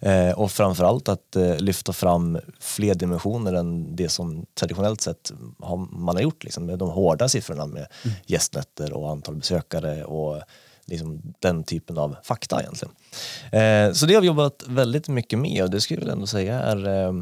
Eh, 0.00 0.32
och 0.32 0.52
framförallt 0.52 1.08
att 1.08 1.36
eh, 1.36 1.56
lyfta 1.56 1.92
fram 1.92 2.38
fler 2.60 2.94
dimensioner 2.94 3.52
än 3.52 3.96
det 3.96 4.08
som 4.08 4.46
traditionellt 4.54 5.00
sett 5.00 5.32
har, 5.58 5.76
man 5.76 6.16
har 6.16 6.22
gjort. 6.22 6.44
Liksom, 6.44 6.66
med 6.66 6.78
de 6.78 6.90
hårda 6.90 7.28
siffrorna 7.28 7.66
med 7.66 7.86
gästnätter 8.26 8.92
och 8.92 9.10
antal 9.10 9.36
besökare 9.36 10.04
och 10.04 10.42
liksom, 10.84 11.22
den 11.38 11.64
typen 11.64 11.98
av 11.98 12.16
fakta 12.22 12.60
egentligen. 12.60 12.94
Eh, 13.52 13.92
så 13.92 14.06
det 14.06 14.14
har 14.14 14.20
vi 14.20 14.26
jobbat 14.26 14.64
väldigt 14.66 15.08
mycket 15.08 15.38
med 15.38 15.62
och 15.62 15.70
det 15.70 15.80
skulle 15.80 16.00
jag 16.00 16.06
väl 16.06 16.14
ändå 16.14 16.26
säga 16.26 16.60
är 16.60 16.88
eh, 16.88 17.14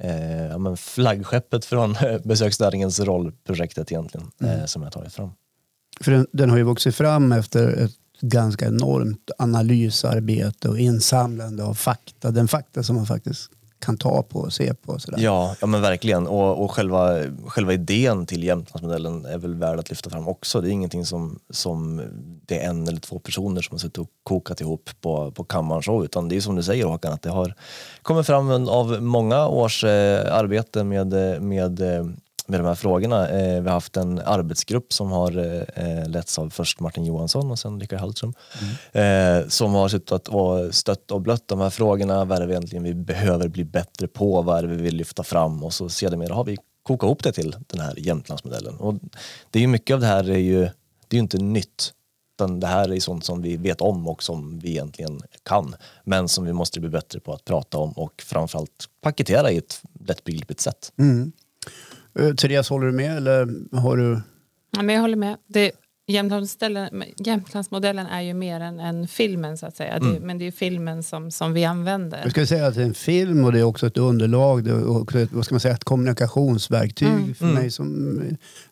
eh, 0.00 0.46
ja, 0.46 0.58
men 0.58 0.76
flaggskeppet 0.76 1.64
från 1.64 1.96
besöksnäringens 2.24 3.00
rollprojektet 3.00 3.92
egentligen 3.92 4.30
eh, 4.44 4.64
som 4.64 4.82
jag 4.82 4.92
tagit 4.92 5.14
fram. 5.14 5.30
För 6.00 6.12
den, 6.12 6.26
den 6.32 6.50
har 6.50 6.56
ju 6.56 6.62
vuxit 6.62 6.96
fram 6.96 7.32
efter 7.32 7.68
ett 7.68 7.92
ganska 8.20 8.66
enormt 8.66 9.30
analysarbete 9.38 10.68
och 10.68 10.78
insamlande 10.78 11.64
av 11.64 11.74
fakta. 11.74 12.30
Den 12.30 12.48
fakta 12.48 12.82
som 12.82 12.96
man 12.96 13.06
faktiskt 13.06 13.50
kan 13.78 13.96
ta 13.96 14.22
på 14.22 14.38
och 14.38 14.52
se 14.52 14.74
på. 14.74 14.92
Och 14.92 15.02
sådär. 15.02 15.18
Ja, 15.20 15.56
ja 15.60 15.66
men 15.66 15.82
verkligen. 15.82 16.26
Och, 16.26 16.64
och 16.64 16.70
själva, 16.70 17.18
själva 17.46 17.72
idén 17.72 18.26
till 18.26 18.44
Jämtlandsmodellen 18.44 19.24
är 19.24 19.38
väl 19.38 19.54
värd 19.54 19.78
att 19.78 19.90
lyfta 19.90 20.10
fram 20.10 20.28
också. 20.28 20.60
Det 20.60 20.68
är 20.68 20.72
ingenting 20.72 21.06
som, 21.06 21.38
som 21.50 22.02
det 22.46 22.62
är 22.62 22.68
en 22.68 22.88
eller 22.88 23.00
två 23.00 23.18
personer 23.18 23.62
som 23.62 23.74
har 23.74 23.78
suttit 23.78 23.98
och 23.98 24.08
kokat 24.22 24.60
ihop 24.60 24.90
på, 25.00 25.30
på 25.30 25.44
kammaren 25.44 25.82
så, 25.82 26.04
utan 26.04 26.28
det 26.28 26.36
är 26.36 26.40
som 26.40 26.56
du 26.56 26.62
säger 26.62 26.84
Håkan, 26.84 27.12
att 27.12 27.22
det 27.22 27.30
har 27.30 27.54
kommit 28.02 28.26
fram 28.26 28.68
av 28.68 29.02
många 29.02 29.46
års 29.46 29.84
eh, 29.84 30.34
arbete 30.34 30.84
med, 30.84 31.34
eh, 31.34 31.40
med 31.40 31.80
eh, 32.46 32.50
med 32.50 32.60
de 32.60 32.66
här 32.66 32.74
frågorna. 32.74 33.28
Eh, 33.28 33.62
vi 33.62 33.68
har 33.68 33.74
haft 33.74 33.96
en 33.96 34.18
arbetsgrupp 34.18 34.92
som 34.92 35.10
har 35.10 35.38
eh, 35.74 36.08
letts 36.08 36.38
av 36.38 36.50
först 36.50 36.80
Martin 36.80 37.04
Johansson 37.04 37.50
och 37.50 37.58
sen 37.58 37.80
Rickard 37.80 38.00
Hallström. 38.00 38.32
Eh, 38.92 39.48
som 39.48 39.74
har 39.74 39.88
suttit 39.88 40.28
och 40.28 40.74
stött 40.74 41.10
och 41.10 41.20
blött 41.20 41.48
de 41.48 41.60
här 41.60 41.70
frågorna. 41.70 42.24
Vad 42.24 42.42
är 42.42 42.46
det 42.46 42.52
egentligen 42.52 42.84
vi 42.84 42.94
behöver 42.94 43.48
bli 43.48 43.64
bättre 43.64 44.08
på? 44.08 44.42
Vad 44.42 44.58
är 44.58 44.62
det 44.62 44.68
vi 44.68 44.82
vill 44.82 44.96
lyfta 44.96 45.22
fram? 45.22 45.64
Och 45.64 45.72
så 45.72 45.88
sedermera 45.88 46.34
har 46.34 46.44
vi 46.44 46.56
kokat 46.82 47.06
ihop 47.06 47.22
det 47.22 47.32
till 47.32 47.56
den 47.66 47.80
här 47.80 47.94
Jämtlandsmodellen. 47.96 48.76
Och 48.76 48.94
det 49.50 49.58
är 49.58 49.60
ju 49.60 49.66
mycket 49.66 49.94
av 49.94 50.00
det 50.00 50.06
här 50.06 50.30
är 50.30 50.38
ju, 50.38 50.60
det 51.08 51.10
är 51.10 51.14
ju 51.14 51.20
inte 51.20 51.38
nytt. 51.38 51.92
Utan 52.36 52.60
det 52.60 52.66
här 52.66 52.92
är 52.92 53.00
sånt 53.00 53.24
som 53.24 53.42
vi 53.42 53.56
vet 53.56 53.80
om 53.80 54.08
och 54.08 54.22
som 54.22 54.58
vi 54.58 54.70
egentligen 54.70 55.22
kan. 55.42 55.74
Men 56.04 56.28
som 56.28 56.44
vi 56.44 56.52
måste 56.52 56.80
bli 56.80 56.88
bättre 56.88 57.20
på 57.20 57.32
att 57.32 57.44
prata 57.44 57.78
om 57.78 57.92
och 57.92 58.22
framförallt 58.26 58.84
paketera 59.00 59.50
i 59.50 59.56
ett 59.56 59.82
lättbegripligt 60.00 60.60
sätt. 60.60 60.92
Mm. 60.98 61.32
Eh, 62.18 62.34
Therese, 62.34 62.68
håller 62.70 62.86
du 62.86 62.92
med 62.92 63.16
eller 63.16 63.48
har 63.76 63.96
du? 63.96 64.20
Ja, 64.76 64.82
men 64.82 64.94
jag 64.94 65.02
håller 65.02 65.16
med. 65.16 65.36
Det, 65.46 65.72
Jämtlandsmodellen, 66.08 67.02
Jämtlandsmodellen 67.18 68.06
är 68.06 68.20
ju 68.20 68.34
mer 68.34 68.60
än, 68.60 68.80
än 68.80 69.08
filmen 69.08 69.58
så 69.58 69.66
att 69.66 69.76
säga. 69.76 69.98
Det, 69.98 70.20
men 70.20 70.38
det 70.38 70.42
är 70.44 70.46
ju 70.46 70.52
filmen 70.52 71.02
som, 71.02 71.30
som 71.30 71.52
vi 71.52 71.64
använder. 71.64 72.20
Jag 72.22 72.30
ska 72.30 72.46
säga 72.46 72.66
att 72.66 72.74
det 72.74 72.80
är 72.82 72.86
en 72.86 72.94
film 72.94 73.44
och 73.44 73.52
det 73.52 73.58
är 73.58 73.62
också 73.62 73.86
ett 73.86 73.96
underlag. 73.98 74.64
Det 74.64 74.70
är 74.70 75.00
också 75.00 75.18
ett, 75.18 75.32
vad 75.32 75.44
ska 75.44 75.54
man 75.54 75.60
säga, 75.60 75.74
ett 75.74 75.84
kommunikationsverktyg 75.84 77.08
Mm. 77.08 77.34
för 77.34 77.46
mig 77.46 77.70
som 77.70 78.20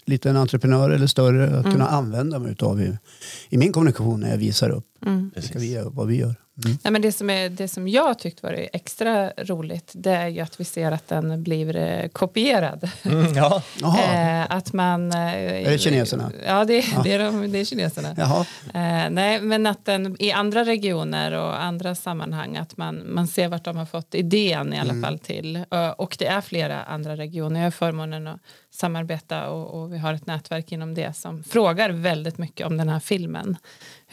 liten 0.04 0.36
entreprenör 0.36 0.90
eller 0.90 1.06
större 1.06 1.58
att 1.58 1.64
kunna 1.72 1.88
använda 1.88 2.38
mig 2.38 2.52
utav 2.52 2.80
i, 2.82 2.98
i 3.48 3.58
min 3.58 3.72
kommunikation 3.72 4.20
när 4.20 4.30
jag 4.30 4.36
visar 4.38 4.70
upp 4.70 4.86
Mm. 5.06 5.30
vilka 5.34 5.58
vi 5.58 5.72
gör, 5.72 5.90
vad 5.90 6.06
vi 6.06 6.16
gör. 6.16 6.34
Mm. 6.64 6.78
Nej, 6.84 6.92
men 6.92 7.02
det, 7.02 7.12
som 7.12 7.30
är, 7.30 7.48
det 7.48 7.68
som 7.68 7.88
jag 7.88 8.18
tyckt 8.18 8.42
varit 8.42 8.68
extra 8.72 9.30
roligt 9.30 9.92
det 9.94 10.10
är 10.10 10.28
ju 10.28 10.40
att 10.40 10.60
vi 10.60 10.64
ser 10.64 10.92
att 10.92 11.08
den 11.08 11.42
blir 11.42 11.76
eh, 11.76 12.08
kopierad. 12.08 12.90
ja. 13.34 13.62
Jaha, 13.80 13.98
Eh, 14.14 14.56
att 14.56 14.72
man, 14.72 15.12
eh, 15.12 15.18
är 15.66 15.70
det 15.70 15.78
kineserna? 15.78 16.32
Ja, 16.46 16.64
det, 16.64 16.84
det, 17.04 17.12
är, 17.12 17.18
de, 17.18 17.52
det 17.52 17.58
är 17.58 17.64
kineserna. 17.64 18.14
Jaha. 18.16 18.40
Eh, 18.74 19.10
nej, 19.10 19.40
men 19.40 19.66
att 19.66 19.84
den 19.84 20.16
i 20.22 20.32
andra 20.32 20.64
regioner 20.64 21.32
och 21.32 21.62
andra 21.62 21.94
sammanhang 21.94 22.56
att 22.56 22.76
man, 22.76 23.02
man 23.14 23.26
ser 23.26 23.48
vart 23.48 23.64
de 23.64 23.76
har 23.76 23.86
fått 23.86 24.14
idén 24.14 24.72
i 24.74 24.78
alla 24.80 24.90
Mm. 24.92 25.02
fall 25.02 25.18
till. 25.18 25.64
Och 25.96 26.16
det 26.18 26.26
är 26.26 26.40
flera 26.40 26.82
andra 26.82 27.16
regioner. 27.16 27.60
Jag 27.60 27.66
har 27.66 27.70
förmånen 27.70 28.26
att 28.26 28.40
samarbeta 28.70 29.48
och, 29.50 29.82
och 29.82 29.92
vi 29.92 29.98
har 29.98 30.14
ett 30.14 30.26
nätverk 30.26 30.72
inom 30.72 30.94
det 30.94 31.16
som 31.16 31.44
frågar 31.44 31.90
väldigt 31.90 32.38
mycket 32.38 32.66
om 32.66 32.76
den 32.76 32.88
här 32.88 33.00
filmen. 33.00 33.56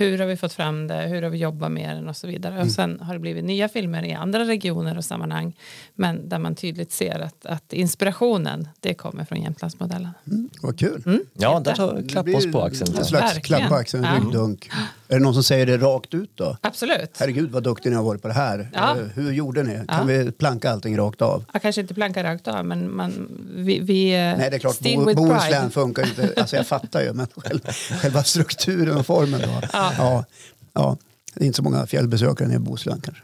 Hur 0.02 0.18
har 0.20 0.26
vi 0.26 0.38
fått 0.38 0.54
fram 0.54 0.82
spännande, 0.88 1.08
hur 1.08 1.22
har 1.22 1.30
vi 1.30 1.38
jobbat 1.38 1.72
med 1.72 1.96
den 1.96 2.10
och 2.10 2.18
så 2.18 2.28
vidare. 2.28 2.62
Och 2.62 2.72
sen 2.72 3.00
har 3.00 3.14
det 3.14 3.20
blivit 3.20 3.44
nya 3.44 3.70
filmer 3.70 4.04
i 4.04 4.14
andra 4.14 4.46
regioner 4.46 4.98
och 4.98 5.06
sammanhang 5.06 5.54
men 5.96 6.30
där 6.30 6.40
man 6.40 6.56
tydligt 6.56 6.92
ser 6.92 7.20
att, 7.20 7.46
att 7.46 7.74
inspirationen 7.74 8.68
det 8.80 8.94
kommer 8.94 9.26
från 9.26 9.42
Jämtlandsmodellen. 9.42 10.10
Mm, 10.28 10.50
vad 10.62 10.80
kul. 10.80 11.04
Ja, 11.34 11.58
Jätte. 11.58 11.70
där 11.70 11.76
tar 11.76 12.10
klappa 12.10 12.32
oss 12.38 12.52
på 12.52 12.62
axeln. 12.62 12.98
En 12.98 13.06
slags 13.06 13.36
Verkligen. 13.36 13.60
klapp 13.60 13.70
på 13.70 13.76
axeln, 13.76 14.04
Ja. 14.04 14.16
ryggdunk. 14.16 14.70
Är 15.08 15.16
det 15.16 15.24
någon 15.24 15.34
som 15.34 15.44
säger 15.44 15.66
det 15.66 15.78
rakt 15.78 16.14
ut 16.14 16.32
då? 16.36 16.58
Absolut. 16.62 17.16
Herregud 17.20 17.52
vad 17.52 17.64
duktig 17.64 17.90
ni 17.90 17.96
har 17.96 18.04
varit 18.04 18.22
på 18.22 18.28
det 18.28 18.34
här. 18.34 18.70
Ja. 18.74 18.98
Hur 19.16 19.32
gjorde 19.32 19.64
ni? 19.64 19.74
Ja. 19.88 19.94
Kan 19.94 20.08
vi 20.08 20.32
planka 20.32 20.72
allting 20.72 20.98
rakt 20.98 21.22
av? 21.22 21.46
Jag 21.54 21.62
kanske 21.62 21.82
inte 21.82 21.94
plankar 21.94 22.24
rakt 22.24 22.48
av 22.48 22.66
men 22.66 22.96
man, 22.96 23.28
vi, 23.56 23.80
vi 23.80 24.12
eh, 24.14 24.18
Nej 24.18 24.48
det 24.50 24.56
är 24.56 24.60
klart, 24.60 24.80
Bo 24.80 25.14
Bohuslän 25.16 25.72
funkar 25.72 26.04
ju 26.04 26.10
inte. 26.10 26.42
Alltså 26.42 26.56
jag 26.56 26.68
fattar 26.68 27.02
ju 27.02 27.14
men 27.14 27.28
själva, 27.36 27.70
själva 28.02 28.24
strukturen 28.24 28.98
och 28.98 29.06
formen 29.06 29.42
då. 29.42 29.62
Ja. 29.74 29.91
Ja. 29.98 30.26
Ja, 30.74 30.98
Det 31.34 31.44
är 31.44 31.46
inte 31.46 31.58
så 31.58 31.64
många 31.64 31.86
fjällbesökare 31.86 32.48
nere 32.48 32.58
i 32.58 32.60
Bohuslän 32.60 33.02
kanske. 33.02 33.24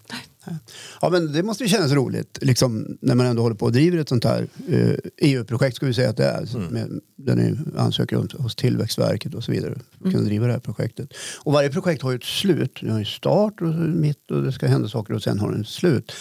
Ja, 1.02 1.10
men 1.10 1.32
det 1.32 1.44
måste 1.44 1.64
ju 1.64 1.70
kännas 1.70 1.92
roligt 1.92 2.38
liksom, 2.42 2.98
när 3.02 3.16
man 3.16 3.26
ändå 3.26 3.42
håller 3.42 3.56
på 3.56 3.66
och 3.66 3.72
driver 3.72 3.98
ett 3.98 4.10
sånt 4.10 4.24
här 4.24 4.48
eh, 4.70 4.96
EU-projekt 5.18 5.76
ska 5.76 5.86
vi 5.86 5.94
säga 5.94 6.10
att 6.10 6.18
det 6.18 6.26
är. 6.26 6.56
Mm. 6.56 6.68
Med, 6.68 7.00
där 7.16 7.36
ni 7.36 7.58
ansöker 7.78 8.38
hos 8.38 8.56
Tillväxtverket 8.56 9.34
och 9.34 9.44
så 9.44 9.52
vidare. 9.52 9.80
Mm. 10.02 10.14
kunna 10.14 10.26
driva 10.26 10.48
det 10.48 10.54
här 10.54 10.60
projektet. 10.60 11.10
Och 11.40 11.54
varje 11.54 11.70
projekt 11.70 12.02
har 12.02 12.12
ju 12.12 12.18
ett 12.18 12.24
slut. 12.24 12.80
Det 12.82 12.92
har 12.92 13.00
ju 13.00 13.06
start 13.06 13.62
och 13.62 13.68
mitt 13.74 14.32
och 14.32 14.44
det 14.44 14.52
ska 14.52 14.68
hända 14.68 14.90
saker 14.90 15.14
och 15.14 15.24
sen 15.24 15.40
har 15.40 15.52
det 15.52 15.60
ett 15.60 15.68
slut. 15.68 16.12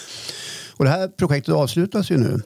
Och 0.77 0.85
det 0.85 0.91
här 0.91 1.09
projektet 1.09 1.55
avslutas 1.55 2.11
ju 2.11 2.17
nu. 2.19 2.41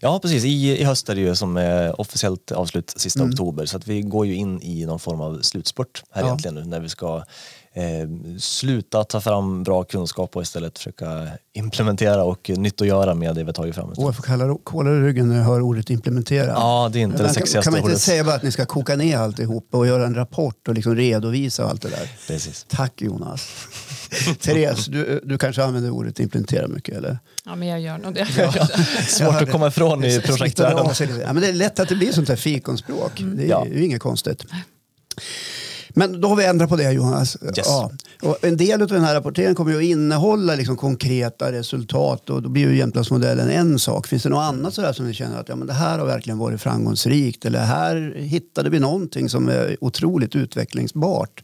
Ja, 0.00 0.18
precis. 0.18 0.44
I, 0.44 0.80
I 0.80 0.84
höst 0.84 1.08
är 1.08 1.14
det 1.14 1.20
ju 1.20 1.34
som 1.34 1.56
eh, 1.56 1.94
officiellt 1.98 2.52
avslut 2.52 2.94
sista 2.96 3.20
Mm. 3.20 3.30
oktober 3.30 3.66
så 3.66 3.76
att 3.76 3.86
vi 3.86 4.02
går 4.02 4.26
ju 4.26 4.34
in 4.34 4.62
i 4.62 4.86
någon 4.86 4.98
form 4.98 5.20
av 5.20 5.42
slutspurt 5.42 6.02
här 6.10 6.22
Ja. 6.22 6.26
egentligen 6.26 6.54
nu 6.54 6.64
när 6.64 6.80
vi 6.80 6.88
ska 6.88 7.22
eh, 7.78 8.08
sluta 8.38 9.04
ta 9.04 9.20
fram 9.20 9.62
bra 9.62 9.84
kunskap 9.84 10.36
och 10.36 10.42
istället 10.42 10.78
försöka 10.78 11.28
implementera 11.52 12.24
och 12.24 12.50
nyttogöra 12.56 13.14
med 13.14 13.34
det 13.34 13.44
vi 13.44 13.52
tagit 13.52 13.74
fram. 13.74 13.88
Och 13.88 13.94
jag 14.08 14.16
får 14.16 14.22
kalla 14.22 14.56
kolla 14.64 14.90
i 14.90 14.94
ryggen 15.00 15.28
när 15.28 15.36
jag 15.36 15.44
hör 15.44 15.60
ordet 15.60 15.90
implementera. 15.90 16.46
Ja, 16.46 16.90
det 16.92 16.98
är 16.98 17.02
inte 17.02 17.16
Men 17.16 17.22
det 17.22 17.24
kan, 17.28 17.34
sexigaste 17.34 17.66
kan 17.66 17.72
man 17.72 17.78
inte 17.78 17.90
ordet. 17.92 18.00
säga 18.02 18.24
bara 18.24 18.34
att 18.34 18.42
ni 18.42 18.52
ska 18.52 18.66
koka 18.66 18.96
ner 18.96 19.18
alltihop 19.18 19.68
och 19.70 19.86
göra 19.86 20.06
en 20.06 20.14
rapport 20.14 20.68
och 20.68 20.74
liksom 20.74 20.96
redovisa 20.96 21.64
allt 21.64 21.82
det 21.82 21.88
där? 21.88 22.10
Precis. 22.26 22.66
Tack 22.68 23.02
Jonas. 23.02 23.48
Therese, 24.40 24.86
du, 24.86 25.20
du 25.24 25.38
kanske 25.38 25.64
använder 25.64 25.90
ordet 25.90 26.20
implementera 26.20 26.68
mycket 26.68 26.96
eller? 26.96 27.18
Ja 27.44 27.54
men 27.56 27.68
jag 27.68 27.80
gör 27.80 27.98
nog 27.98 28.14
det. 28.14 28.26
Svårt 29.08 29.42
att 29.42 29.50
komma 29.50 29.68
ifrån 29.68 30.04
i 30.04 30.20
projektvärlden. 30.20 30.86
Ja, 31.20 31.32
men 31.32 31.42
det 31.42 31.48
är 31.48 31.52
lätt 31.52 31.80
att 31.80 31.88
det 31.88 31.94
blir 31.96 32.12
sånt 32.12 32.28
här 32.28 32.36
fikonspråk. 32.36 33.12
Det 33.36 33.44
är 33.44 33.48
Ja. 33.48 33.66
ju 33.66 33.84
inget 33.84 34.02
konstigt. 34.02 34.44
Men 35.94 36.20
då 36.20 36.28
har 36.28 36.36
vi 36.36 36.44
ändrat 36.44 36.68
på 36.68 36.76
det 36.76 36.92
Jonas. 36.92 37.36
Yes. 37.42 37.56
Ja. 37.56 37.90
Och 38.22 38.44
en 38.44 38.56
del 38.56 38.82
av 38.82 38.88
den 38.88 39.04
här 39.04 39.14
rapporteringen 39.14 39.54
kommer 39.54 39.72
ju 39.72 39.78
att 39.78 39.84
innehålla 39.84 40.54
liksom 40.54 40.76
konkreta 40.76 41.52
resultat 41.52 42.30
och 42.30 42.42
då 42.42 42.48
blir 42.48 42.70
ju 42.70 42.76
Jämtlandsmodellen 42.76 43.50
en 43.50 43.78
sak. 43.78 44.06
Finns 44.06 44.22
det 44.22 44.28
något 44.28 44.42
annat 44.42 44.74
sådär 44.74 44.92
som 44.92 45.06
ni 45.06 45.14
känner 45.14 45.40
att 45.40 45.48
ja, 45.48 45.56
men 45.56 45.66
det 45.66 45.72
här 45.72 45.98
har 45.98 46.06
verkligen 46.06 46.38
varit 46.38 46.60
framgångsrikt 46.60 47.44
eller 47.44 47.60
här 47.60 48.14
hittade 48.16 48.70
vi 48.70 48.80
någonting 48.80 49.28
som 49.28 49.48
är 49.48 49.76
otroligt 49.80 50.36
utvecklingsbart? 50.36 51.42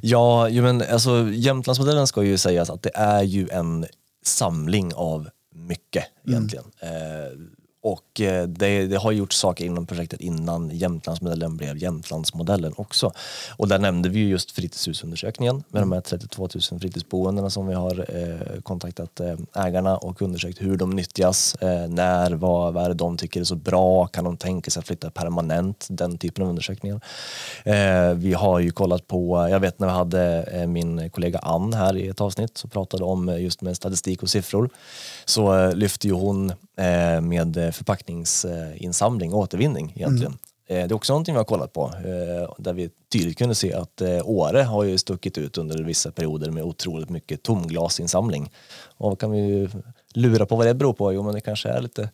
Ja, 0.00 0.48
men 0.48 0.82
alltså, 0.82 1.28
Jämtlandsmodellen 1.32 2.06
ska 2.06 2.22
ju 2.22 2.38
sägas 2.38 2.70
att 2.70 2.82
det 2.82 2.90
är 2.94 3.22
ju 3.22 3.48
en 3.48 3.86
samling 4.24 4.94
av 4.94 5.28
mycket 5.54 6.04
egentligen. 6.26 6.64
Eh, 6.80 6.88
och 7.82 8.20
eh, 8.20 8.46
det, 8.46 8.86
det 8.86 8.96
har 8.96 9.12
gjort 9.12 9.32
saker 9.32 9.64
inom 9.64 9.86
projektet 9.86 10.20
innan 10.20 10.70
Jämtlandsmodellen 10.70 11.56
blev 11.56 11.76
Jämtlandsmodellen 11.76 12.72
också. 12.76 13.12
Och 13.56 13.68
där 13.68 13.78
nämnde 13.78 14.08
vi 14.08 14.18
ju 14.18 14.28
just 14.28 14.50
fritidshusundersökningen 14.50 15.64
med 15.68 15.82
de 15.82 15.92
här 15.92 16.00
32 16.00 16.48
000 16.70 16.80
fritidsboendena 16.80 17.50
som 17.50 17.66
vi 17.66 17.74
har 17.74 18.16
eh, 18.16 18.60
kontaktat 18.60 19.20
eh, 19.20 19.34
ägarna 19.54 19.96
och 19.96 20.22
undersökt 20.22 20.62
hur 20.62 20.76
de 20.76 20.90
nyttjas, 20.90 21.54
eh, 21.54 21.88
när, 21.88 22.30
vad, 22.30 22.74
vad 22.74 22.84
är 22.84 22.88
det 22.88 22.94
de 22.94 23.16
tycker 23.16 23.40
är 23.40 23.44
så 23.44 23.54
bra, 23.54 24.06
kan 24.06 24.24
de 24.24 24.36
tänka 24.36 24.70
sig 24.70 24.80
att 24.80 24.86
flytta 24.86 25.10
permanent, 25.10 25.86
den 25.90 26.18
typen 26.18 26.44
av 26.44 26.50
undersökningar. 26.50 27.00
Eh, 27.64 28.14
vi 28.14 28.34
har 28.34 28.58
ju 28.58 28.70
kollat 28.70 29.06
på, 29.06 29.48
jag 29.50 29.60
vet 29.60 29.78
när 29.78 29.86
vi 29.86 29.92
hade 29.92 30.42
eh, 30.42 30.66
min 30.66 31.10
kollega 31.10 31.38
Ann 31.38 31.72
här 31.72 31.96
i 31.96 32.08
ett 32.08 32.20
avsnitt 32.20 32.58
så 32.58 32.68
pratade 32.68 33.04
om 33.04 33.28
eh, 33.28 33.42
just 33.42 33.60
med 33.60 33.76
statistik 33.76 34.22
och 34.22 34.30
siffror 34.30 34.70
så 35.24 35.58
eh, 35.58 35.74
lyfte 35.74 36.08
ju 36.08 36.14
hon 36.14 36.52
med 37.20 37.56
eh, 37.56 37.70
förpackningsinsamling 37.70 39.32
och 39.32 39.38
återvinning 39.38 39.92
egentligen. 39.96 40.32
Eh, 40.66 40.76
Det 40.76 40.82
är 40.82 40.92
också 40.92 41.12
någonting 41.12 41.34
vi 41.34 41.38
har 41.38 41.44
kollat 41.44 41.72
på 41.72 41.92
eh, 41.96 42.54
där 42.58 42.72
vi 42.72 42.90
tydligt 43.12 43.38
kunde 43.38 43.54
se 43.54 43.72
att 43.74 44.02
Åre 44.24 44.62
har 44.62 44.84
ju 44.84 44.98
stuckit 44.98 45.38
ut 45.38 45.58
under 45.58 45.84
vissa 45.84 46.12
perioder 46.12 46.50
med 46.50 46.64
otroligt 46.64 47.10
mycket 47.10 47.42
tomglasinsamling. 47.42 48.52
Och 48.96 49.20
kan 49.20 49.30
vi 49.30 49.68
lura 50.14 50.46
på 50.46 50.56
vad 50.56 50.66
det 50.66 50.74
beror 50.74 50.92
på? 50.92 51.12
Jo 51.12 51.22
men 51.22 51.34
det 51.34 51.40
kanske 51.40 51.68
är 51.68 51.80
lite 51.80 52.10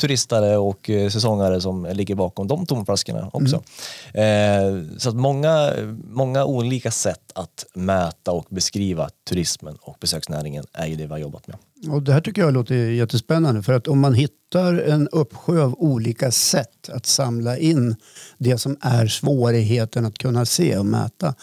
turistare 0.00 0.56
och 0.56 0.90
eh, 0.90 1.10
säsongare 1.10 1.60
som 1.60 1.88
ligger 1.92 2.14
bakom 2.14 2.46
de 2.46 2.66
tomflaskorna 2.66 3.30
också. 3.32 3.62
Eh, 4.14 4.98
så 4.98 5.08
att 5.08 5.16
många, 5.16 5.72
många 6.04 6.44
olika 6.44 6.90
sätt 6.90 7.32
att 7.34 7.66
mäta 7.74 8.32
och 8.32 8.46
beskriva 8.50 9.10
turismen 9.28 9.76
och 9.80 9.96
besöksnäringen 10.00 10.64
är 10.72 10.86
ju 10.86 10.96
det 10.96 11.06
vi 11.06 11.12
har 11.12 11.18
jobbat 11.18 11.46
med. 11.46 11.56
Och 11.88 12.02
det 12.02 12.12
här 12.12 12.20
tycker 12.20 12.42
jag 12.42 12.52
låter 12.52 12.74
jättespännande 12.74 13.62
för 13.62 13.72
att 13.72 13.88
om 13.88 14.00
man 14.00 14.14
hittar 14.14 14.74
en 14.74 15.08
uppsjö 15.08 15.62
av 15.62 15.74
olika 15.78 16.30
sätt 16.30 16.88
att 16.88 17.06
samla 17.06 17.58
in 17.58 17.96
det 18.38 18.58
som 18.58 18.76
är 18.80 19.06
svårigheten 19.06 20.06
att 20.06 20.18
kunna 20.18 20.46
se 20.46 20.78
och 20.78 20.86
mäta 20.86 21.34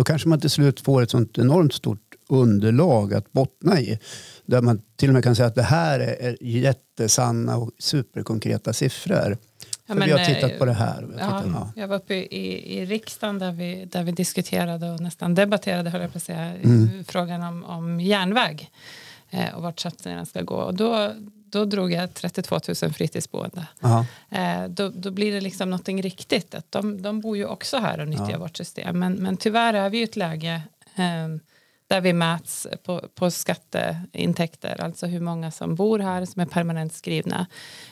då 0.00 0.04
kanske 0.04 0.28
man 0.28 0.40
till 0.40 0.50
slut 0.50 0.80
får 0.80 1.02
ett 1.02 1.10
sånt 1.10 1.38
enormt 1.38 1.72
stort 1.74 2.09
underlag 2.30 3.14
att 3.14 3.32
bottna 3.32 3.80
i. 3.80 3.98
Där 4.46 4.62
man 4.62 4.82
till 4.96 5.08
och 5.08 5.14
med 5.14 5.24
kan 5.24 5.36
säga 5.36 5.46
att 5.46 5.54
det 5.54 5.62
här 5.62 6.00
är 6.00 6.36
jättesanna 6.40 7.56
och 7.56 7.70
superkonkreta 7.78 8.72
siffror. 8.72 9.38
Ja, 9.86 9.94
men, 9.94 10.06
vi 10.06 10.12
har 10.12 10.24
tittat 10.24 10.52
eh, 10.52 10.58
på 10.58 10.64
det 10.64 10.72
här. 10.72 11.08
Ja, 11.18 11.42
ja. 11.46 11.72
Jag 11.76 11.88
var 11.88 11.96
uppe 11.96 12.14
i, 12.14 12.78
i 12.78 12.86
riksdagen 12.86 13.38
där 13.38 13.52
vi, 13.52 13.84
där 13.84 14.02
vi 14.02 14.12
diskuterade 14.12 14.90
och 14.90 15.00
nästan 15.00 15.34
debatterade 15.34 15.90
höll 15.90 16.00
jag 16.00 16.12
på 16.12 16.18
att 16.18 16.22
säga, 16.22 16.54
Mm. 16.54 17.04
frågan 17.04 17.42
om, 17.42 17.64
om 17.64 18.00
järnväg 18.00 18.70
eh, 19.30 19.54
och 19.54 19.62
vart 19.62 19.80
satsningarna 19.80 20.26
ska 20.26 20.42
gå. 20.42 20.54
Och 20.54 20.74
då, 20.74 21.12
då 21.50 21.64
drog 21.64 21.92
jag 21.92 22.14
32 22.14 22.60
000 22.82 22.92
fritidsboende. 22.92 23.66
Eh, 24.30 24.64
då, 24.68 24.88
då 24.88 25.10
blir 25.10 25.32
det 25.32 25.40
liksom 25.40 25.70
någonting 25.70 26.02
riktigt. 26.02 26.54
Att 26.54 26.72
de, 26.72 27.02
de 27.02 27.20
bor 27.20 27.36
ju 27.36 27.46
också 27.46 27.76
här 27.78 28.00
och 28.00 28.08
nyttjar 28.08 28.38
vårt 28.38 28.56
system. 28.56 28.98
Men, 28.98 29.12
men 29.12 29.36
tyvärr 29.36 29.74
är 29.74 29.90
vi 29.90 29.98
i 29.98 30.02
ett 30.02 30.16
läge 30.16 30.62
eh, 30.96 31.28
där 31.90 32.00
vi 32.00 32.12
mäts 32.12 32.66
på, 32.84 33.00
på 33.14 33.30
skatteintäkter. 33.30 34.80
Alltså 34.80 35.06
hur 35.06 35.20
många 35.20 35.50
som 35.50 35.74
bor 35.74 35.98
här 35.98 36.24
som 36.24 36.42
är 36.42 36.46
permanent 36.46 36.92
skrivna. 36.92 37.46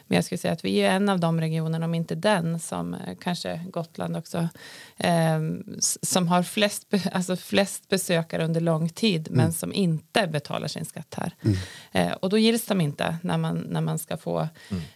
Men 0.08 0.16
jag 0.16 0.24
skulle 0.24 0.38
säga 0.38 0.52
att 0.52 0.64
vi 0.64 0.78
är 0.78 0.90
en 0.90 1.08
av 1.08 1.20
de 1.20 1.40
regionerna, 1.40 1.84
om 1.86 1.94
inte 1.94 2.14
den, 2.14 2.58
som 2.60 2.94
eh, 2.94 3.00
kanske 3.20 3.60
Gotland 3.72 4.16
också, 4.16 4.48
eh, 4.96 5.38
som 6.02 6.28
har 6.28 6.42
flest, 6.42 6.86
alltså 7.12 7.36
flest 7.36 7.88
besökare 7.88 8.44
under 8.44 8.60
lång 8.60 8.88
tid 8.88 9.28
men 9.30 9.52
som 9.52 9.72
inte 9.72 10.26
betalar 10.26 10.68
sin 10.68 10.84
skatt 10.84 11.14
här. 11.16 11.32
Eh, 11.92 12.12
och 12.12 12.30
då 12.30 12.38
gills 12.38 12.66
de 12.66 12.80
inte 12.80 13.16
när 13.22 13.38
man, 13.38 13.56
när 13.68 13.80
man 13.80 13.98
ska 13.98 14.16
få, 14.16 14.48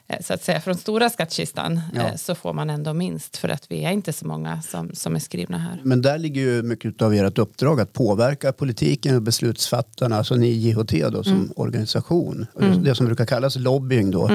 eh, 0.06 0.20
så 0.20 0.34
att 0.34 0.42
säga, 0.44 0.60
från 0.60 0.74
stora 0.76 1.10
skattkistan 1.10 1.80
Ja. 1.94 2.08
eh, 2.08 2.16
så 2.16 2.34
får 2.34 2.52
man 2.52 2.70
ändå 2.70 2.92
minst 2.92 3.36
för 3.36 3.48
att 3.48 3.70
vi 3.70 3.84
är 3.84 3.90
inte 3.90 4.12
så 4.12 4.26
många 4.26 4.62
som, 4.62 4.90
som 4.94 5.14
är 5.14 5.18
skrivna 5.20 5.58
här. 5.58 5.80
Men 5.84 6.02
där 6.02 6.18
ligger 6.18 6.40
ju 6.42 6.62
mycket 6.62 7.02
av 7.02 7.14
ert 7.14 7.38
uppdrag 7.38 7.80
att 7.80 7.92
påverka 7.92 8.52
politiken 8.52 9.16
och 9.16 9.22
beslutsfattarna, 9.22 10.16
alltså 10.16 10.34
ni 10.34 10.48
JHT 10.48 10.92
då, 11.12 11.24
som 11.24 11.32
Mm. 11.32 11.52
organisation. 11.56 12.46
Och 12.54 12.60
Det, 12.62 12.80
det 12.84 12.94
som 12.94 13.06
brukar 13.06 13.26
kallas 13.26 13.56
lobbying 13.56 14.10
då. 14.10 14.30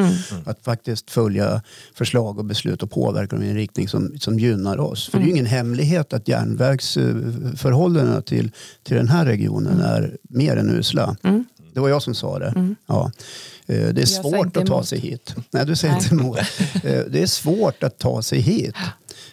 Att 0.46 0.67
faktiskt 0.68 1.12
följa 1.12 1.62
förslag 1.94 2.40
och 2.40 2.46
beslut 2.46 2.84
och 2.84 2.92
påverka 2.92 3.36
dem 3.36 3.46
i 3.46 3.50
en 3.50 3.56
riktning 3.56 3.88
som, 3.88 4.18
som 4.20 4.40
gynnar 4.40 4.78
oss. 4.80 5.10
För 5.10 5.18
det 5.18 5.24
är 5.24 5.26
ju 5.26 5.32
Mm. 5.32 5.36
ingen 5.36 5.46
hemlighet 5.46 6.14
att 6.14 6.28
järnvägsförhållandena 6.28 8.22
till, 8.22 8.52
till 8.84 8.96
den 8.96 9.08
här 9.10 9.26
regionen 9.26 9.82
är 9.82 10.18
mer 10.22 10.58
än 10.58 10.70
usla. 10.70 11.16
Mm. 11.24 11.46
Det 11.74 11.80
var 11.80 11.90
jag 11.90 12.02
som 12.02 12.16
sa 12.16 12.40
det. 12.40 12.76
Ja. 12.88 13.12
Eh, 13.70 13.94
Det 13.94 14.02
är 14.02 14.06
svårt 14.06 14.58
att 14.58 14.66
ta 14.66 14.84
sig 14.84 15.00
hit. 15.00 15.36
Nej, 15.52 15.66
du 15.66 15.76
säger 15.76 15.94
Nej. 15.94 16.04
inte 16.04 16.16
emot. 16.16 16.38
Eh, 16.84 17.02
Det 17.12 17.22
är 17.22 17.28
svårt 17.28 17.84
att 17.84 17.98
ta 18.00 18.22
sig 18.22 18.40
hit. 18.40 18.76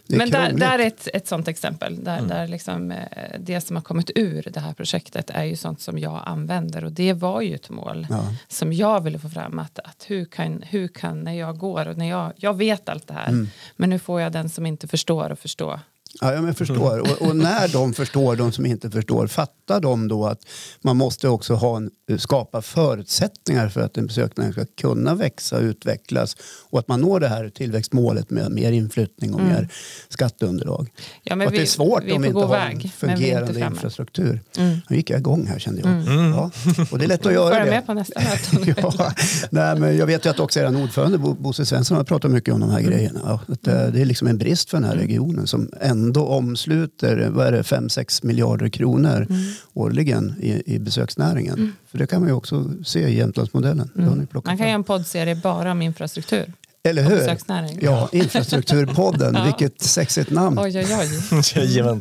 Men 0.07 0.31
där, 0.31 0.53
där 0.53 0.79
är 0.79 0.87
ett, 0.87 1.09
ett 1.15 1.27
sånt 1.27 1.49
exempel. 1.49 2.05
Där, 2.05 2.23
där 2.23 2.49
liksom, 2.49 2.91
eh, 2.91 2.99
det 3.39 3.61
som 3.61 3.77
har 3.77 3.83
kommit 3.83 4.11
ur 4.15 4.49
det 4.53 4.61
här 4.61 4.73
projektet 4.73 5.31
är 5.31 5.45
ju 5.45 5.57
sånt 5.57 5.81
som 5.81 5.99
jag 5.99 6.23
använder. 6.27 6.85
Och 6.85 6.93
det 6.93 7.13
var 7.13 7.41
ju 7.41 7.55
ett 7.55 7.71
mål 7.71 8.07
Ja. 8.11 8.25
som 8.49 8.73
jag 8.73 9.01
ville 9.01 9.19
få 9.19 9.29
fram. 9.29 9.59
Att, 9.59 9.79
att 9.79 10.05
hur, 10.07 10.25
kan, 10.25 10.63
hur 10.63 10.89
kan, 10.89 11.21
när 11.21 11.33
jag 11.33 11.59
går 11.59 11.89
och 11.89 11.97
när 11.97 12.09
jag, 12.11 12.33
jag 12.37 12.55
vet 12.57 12.89
allt 12.89 13.07
det 13.09 13.15
här. 13.15 13.29
Mm. 13.29 13.49
Men 13.77 13.91
nu 13.91 13.99
får 13.99 14.21
jag 14.21 14.33
den 14.33 14.49
som 14.49 14.67
inte 14.67 14.89
förstår 14.89 15.31
att 15.31 15.39
förstå 15.39 15.81
Ja, 16.21 16.33
jag 16.35 16.57
förstår. 16.57 16.99
Och, 17.01 17.23
och 17.29 17.37
när 17.37 17.69
de 17.73 17.93
förstår, 17.95 18.37
de 18.37 18.53
som 18.53 18.67
inte 18.67 18.91
förstår, 18.91 19.27
fattar 19.27 19.81
de 19.81 20.09
då 20.09 20.27
att 20.27 20.41
man 20.83 20.97
måste 20.97 21.29
också 21.29 21.55
ha 21.55 21.77
en, 21.77 21.91
skapa 22.19 22.63
förutsättningar 22.63 23.69
för 23.69 23.81
att 23.81 23.97
en 23.97 24.07
besöksnäring 24.07 24.53
ska 24.53 24.65
kunna 24.81 25.15
växa 25.15 25.57
och 25.57 25.63
utvecklas 25.63 26.37
och 26.71 26.79
att 26.79 26.89
man 26.89 27.01
når 27.01 27.21
det 27.21 27.29
här 27.29 27.49
tillväxtmålet 27.49 28.31
med 28.31 28.53
mer 28.53 28.73
inflyttning 28.73 29.35
och 29.35 29.41
Mm. 29.41 29.53
mer 29.53 29.69
skatteunderlag. 30.09 30.91
Ja, 31.23 31.33
och 31.35 31.39
men 31.39 31.47
att 31.47 31.53
det 31.53 31.59
är 31.59 31.61
vi- 31.61 31.67
svårt 31.67 32.03
vi 32.05 32.11
är 32.11 32.15
om 32.17 32.23
vi 32.23 32.29
inte 32.29 32.41
har 32.41 32.49
väg, 32.49 32.73
en 32.75 32.79
vi 32.79 32.89
fungerande 32.89 33.61
infrastruktur. 33.61 34.41
Mm. 34.59 34.77
Nu 34.91 34.97
gick 34.97 35.11
jag 35.11 35.19
igång 35.21 35.47
här 35.47 35.59
kände 35.59 35.81
jag. 35.81 36.03
Ja. 36.35 36.51
Och 36.91 36.99
det 36.99 37.05
är 37.05 37.09
lätt 37.09 37.27
att 37.27 37.33
göra 37.33 37.51
Vara 37.51 37.65
det. 37.65 37.71
med 37.71 37.87
på 37.87 37.95
nästa 37.95 38.21
möte. 38.21 38.75
Ja, 38.99 39.13
nej, 39.51 39.79
men 39.81 39.97
jag 39.97 40.07
vet 40.07 40.27
ju 40.27 40.31
att 40.31 40.41
också 40.41 40.61
er 40.61 40.83
ordförande 40.83 41.19
Bo- 41.19 41.35
Bosse 41.35 41.67
Svensson 41.67 41.97
har 41.97 42.05
pratat 42.05 42.31
mycket 42.31 42.55
om 42.55 42.61
de 42.61 42.71
här 42.71 42.79
Mm. 42.79 42.91
grejerna. 42.91 43.41
Att, 43.49 43.67
eh, 43.67 43.87
det 43.87 44.01
är 44.01 44.05
liksom 44.05 44.29
en 44.29 44.39
brist 44.39 44.71
för 44.71 44.77
den 44.81 44.89
här 44.89 44.97
regionen 44.97 45.47
som 45.47 45.71
ändå 45.81 46.04
omsluter 46.13 47.29
vad 47.31 47.47
är 47.47 47.53
det, 47.53 47.63
5-6 47.63 48.27
miljarder 48.27 48.69
kronor 48.69 49.27
Mm. 49.31 49.43
årligen 49.75 50.35
i, 50.41 50.63
i 50.75 50.79
besöksnäringen. 50.79 51.73
För 51.91 51.99
det 51.99 52.07
kan 52.07 52.21
man 52.21 52.29
ju 52.29 52.35
också 52.35 52.71
se 52.85 53.01
i 53.09 53.17
Jämtlandsmodellen. 53.17 53.91
Mm. 53.99 54.27
Man 54.33 54.43
kan 54.43 54.59
göra 54.59 54.69
en 54.69 54.85
poddserie 54.85 55.35
bara 55.35 55.71
om 55.73 55.83
infrastruktur 55.83 56.53
Eller 56.85 57.03
hur? 57.03 57.37
Ja, 57.81 58.09
Infrastrukturpodden. 58.13 59.35
Ja. 59.39 59.45
Vilket 59.45 59.83
sexigt 59.83 60.31
namn. 60.31 60.59
Oj, 60.59 60.79
oj, 60.79 60.87
oj. 61.01 62.01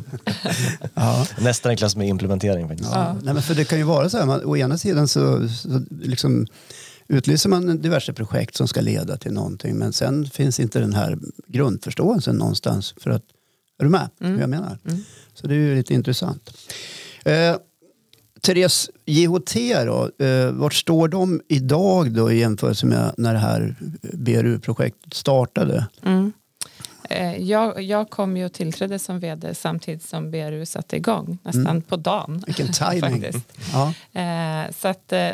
Ja. 0.94 1.26
Nästan 1.38 1.70
en 1.70 1.76
klass 1.76 1.96
med 1.96 2.08
implementering 2.08 2.68
faktiskt. 2.68 2.90
Ja. 2.92 3.16
Nej, 3.22 3.34
men 3.34 3.42
för 3.42 3.54
det 3.54 3.64
kan 3.64 3.78
ju 3.78 3.84
vara 3.84 4.08
så 4.08 4.18
här, 4.18 4.26
man, 4.26 4.44
å 4.44 4.56
ena 4.56 4.78
sidan 4.78 5.08
så, 5.08 5.48
så 5.48 5.82
liksom, 6.02 6.46
utlyser 7.08 7.48
man 7.48 7.78
diverse 7.82 8.12
projekt 8.12 8.56
som 8.56 8.68
ska 8.68 8.80
leda 8.80 9.16
till 9.16 9.32
någonting 9.32 9.74
men 9.76 9.92
sen 9.92 10.26
finns 10.26 10.60
inte 10.60 10.78
den 10.80 10.92
här 10.94 11.18
grundförståelsen 11.48 12.36
någonstans 12.36 12.94
för 12.96 13.10
att, 13.10 13.22
är 13.78 13.84
du 13.84 13.90
med 13.90 14.08
hur 14.20 14.40
jag 14.40 14.50
menar? 14.50 14.78
Så 15.34 15.46
det 15.46 15.54
är 15.54 15.58
ju 15.58 15.74
lite 15.74 15.94
intressant. 15.94 16.50
Eh, 17.24 17.56
Therese, 18.40 18.90
JHT 19.06 19.54
då, 19.86 20.24
eh, 20.26 20.50
vart 20.50 20.74
står 20.74 21.08
de 21.08 21.40
idag 21.48 22.12
då 22.12 22.32
i 22.32 22.38
jämförelse 22.38 22.86
med 22.86 23.14
när 23.16 23.32
det 23.32 23.38
här 23.38 23.74
BRU-projektet 24.12 25.14
startade? 25.14 25.86
Mm. 26.02 26.32
Eh, 27.10 27.36
Jag, 27.42 27.82
jag 27.82 28.10
kom 28.10 28.36
ju 28.36 28.44
och 28.44 28.52
tillträdde 28.52 28.98
som 28.98 29.20
vd 29.20 29.54
samtidigt 29.54 30.02
som 30.02 30.30
BRU 30.30 30.66
satte 30.66 30.96
igång, 30.96 31.38
nästan 31.42 31.82
på 31.82 31.96
dagen. 31.96 32.44
Vilken 32.46 32.72
timing. 32.72 33.22
faktiskt. 33.22 33.52
Ja. 33.72 33.94
Eh, 34.20 34.70
så 34.80 34.88
att, 34.88 35.12
eh, 35.12 35.30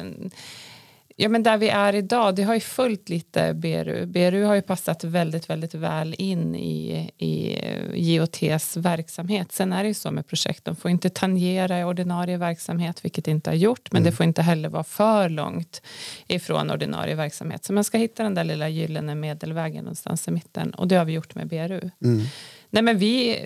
ja, 1.21 1.29
men 1.29 1.43
där 1.43 1.59
vi 1.59 1.69
är 1.69 1.95
idag, 1.95 2.35
det 2.35 2.43
har 2.43 2.55
ju 2.55 2.61
följt 2.61 3.09
lite 3.09 3.55
BRU. 3.55 4.07
BRU 4.07 4.45
har 4.45 4.55
ju 4.55 4.62
passat 4.62 5.05
väldigt, 5.05 5.50
väldigt 5.50 5.75
väl 5.75 6.15
in 6.19 6.55
i, 6.55 7.11
i 7.17 7.59
eh, 7.62 7.95
JOTs 7.95 8.77
verksamhet. 8.77 9.53
Sen 9.53 9.73
är 9.73 9.83
det 9.83 9.89
ju 9.89 9.95
så 9.95 10.11
med 10.11 10.27
projekt, 10.27 10.65
de 10.65 10.77
får 10.77 10.91
inte 10.91 11.11
tangera 11.11 11.81
i 11.81 11.85
ordinarie 11.85 12.37
verksamhet, 12.37 13.05
vilket 13.05 13.25
det 13.25 13.31
inte 13.31 13.50
har 13.50 13.55
gjort, 13.55 13.93
men 13.93 14.03
det 14.03 14.12
får 14.12 14.25
inte 14.25 14.43
heller 14.43 14.69
vara 14.69 14.85
för 14.85 15.29
långt 15.29 15.83
ifrån 16.27 16.71
ordinarie 16.71 17.15
verksamhet. 17.15 17.65
Så 17.65 17.73
man 17.73 17.85
ska 17.85 17.99
hitta 17.99 18.23
den 18.23 18.35
där 18.35 18.45
lilla 18.45 18.69
gyllene 18.69 19.15
medelvägen 19.15 19.85
någonstans 19.85 20.29
i 20.29 20.31
mitten 20.31 20.71
och 20.71 20.89
det 20.89 20.97
har 20.97 21.05
vi 21.05 21.12
gjort 21.12 21.35
med 21.35 21.49
BRU. 21.49 21.91
Mm. 22.05 22.23
Nej, 22.71 22.83
men 22.83 22.99
vi, 22.99 23.39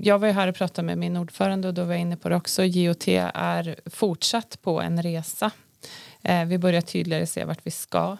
jag 0.00 0.18
var 0.18 0.26
ju 0.26 0.32
här 0.32 0.48
och 0.48 0.54
pratade 0.54 0.86
med 0.86 0.98
min 0.98 1.16
ordförande 1.16 1.68
och 1.68 1.74
då 1.74 1.84
var 1.84 1.92
jag 1.92 2.00
inne 2.00 2.16
på 2.16 2.28
det 2.28 2.36
också. 2.36 2.64
JOT 2.64 3.08
är 3.34 3.76
fortsatt 3.86 4.58
på 4.62 4.80
en 4.80 5.02
resa. 5.02 5.50
Eh, 6.22 6.44
vi 6.44 6.58
börjar 6.58 6.80
tydligare 6.80 7.26
se 7.26 7.44
vart 7.44 7.66
vi 7.66 7.70
ska. 7.70 8.16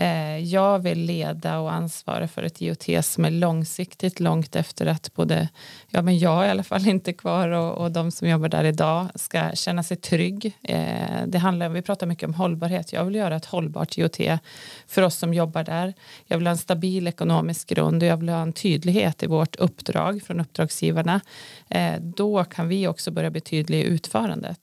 Eh, 0.00 0.38
jag 0.38 0.78
vill 0.78 0.98
leda 0.98 1.58
och 1.58 1.72
ansvara 1.72 2.28
för 2.28 2.42
ett 2.42 2.62
IoT 2.62 3.04
som 3.04 3.24
är 3.24 3.30
långsiktigt 3.30 4.20
långt 4.20 4.56
efter 4.56 4.86
att 4.86 5.14
både 5.14 5.48
ja, 5.88 6.02
men 6.02 6.18
jag 6.18 6.46
i 6.46 6.50
alla 6.50 6.62
fall 6.62 6.88
inte 6.88 7.10
är 7.10 7.12
kvar 7.12 7.48
och, 7.48 7.78
och 7.78 7.90
de 7.90 8.10
som 8.10 8.28
jobbar 8.28 8.48
där 8.48 8.64
idag 8.64 9.06
ska 9.14 9.50
känna 9.54 9.82
sig 9.82 9.96
trygg. 9.96 10.58
Eh, 10.62 11.26
det 11.26 11.38
handlar, 11.38 11.68
vi 11.68 11.82
pratar 11.82 12.06
mycket 12.06 12.28
om 12.28 12.34
hållbarhet. 12.34 12.92
Jag 12.92 13.04
vill 13.04 13.14
göra 13.14 13.36
ett 13.36 13.44
hållbart 13.44 13.98
IoT 13.98 14.40
för 14.86 15.02
oss 15.02 15.16
som 15.16 15.34
jobbar 15.34 15.64
där. 15.64 15.94
Jag 16.26 16.38
vill 16.38 16.46
ha 16.46 16.52
en 16.52 16.58
stabil 16.58 17.08
ekonomisk 17.08 17.68
grund 17.68 18.02
och 18.02 18.08
jag 18.08 18.16
vill 18.16 18.28
ha 18.28 18.42
en 18.42 18.52
tydlighet 18.52 19.22
i 19.22 19.26
vårt 19.26 19.56
uppdrag 19.56 20.22
från 20.22 20.40
uppdragsgivarna. 20.40 21.20
Eh, 21.68 21.94
då 22.00 22.44
kan 22.44 22.68
vi 22.68 22.88
också 22.88 23.10
börja 23.10 23.30
bli 23.30 23.40
tydliga 23.40 23.80
i 23.80 23.84
utförandet. 23.84 24.60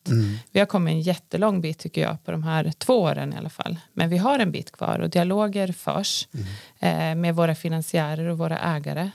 Vi 0.52 0.58
har 0.58 0.66
kommit 0.66 0.92
en 0.92 1.00
jättelång 1.00 1.60
bit 1.60 1.78
tycker 1.78 2.00
jag 2.00 2.24
på 2.24 2.30
de 2.30 2.42
här 2.42 2.72
två 2.78 3.00
åren 3.00 3.32
i 3.32 3.36
alla 3.36 3.50
fall. 3.50 3.76
Men 3.92 4.08
vi 4.08 4.18
har 4.18 4.38
en 4.38 4.52
bit 4.52 4.72
kvar 4.72 4.98
och 4.98 5.10
dialoger 5.26 5.72
förs 5.72 6.28
eh, 6.80 7.14
med 7.14 7.34
våra 7.34 7.54
finansiärer 7.54 8.28
och 8.28 8.38
våra 8.38 8.58
ägare. 8.58 9.10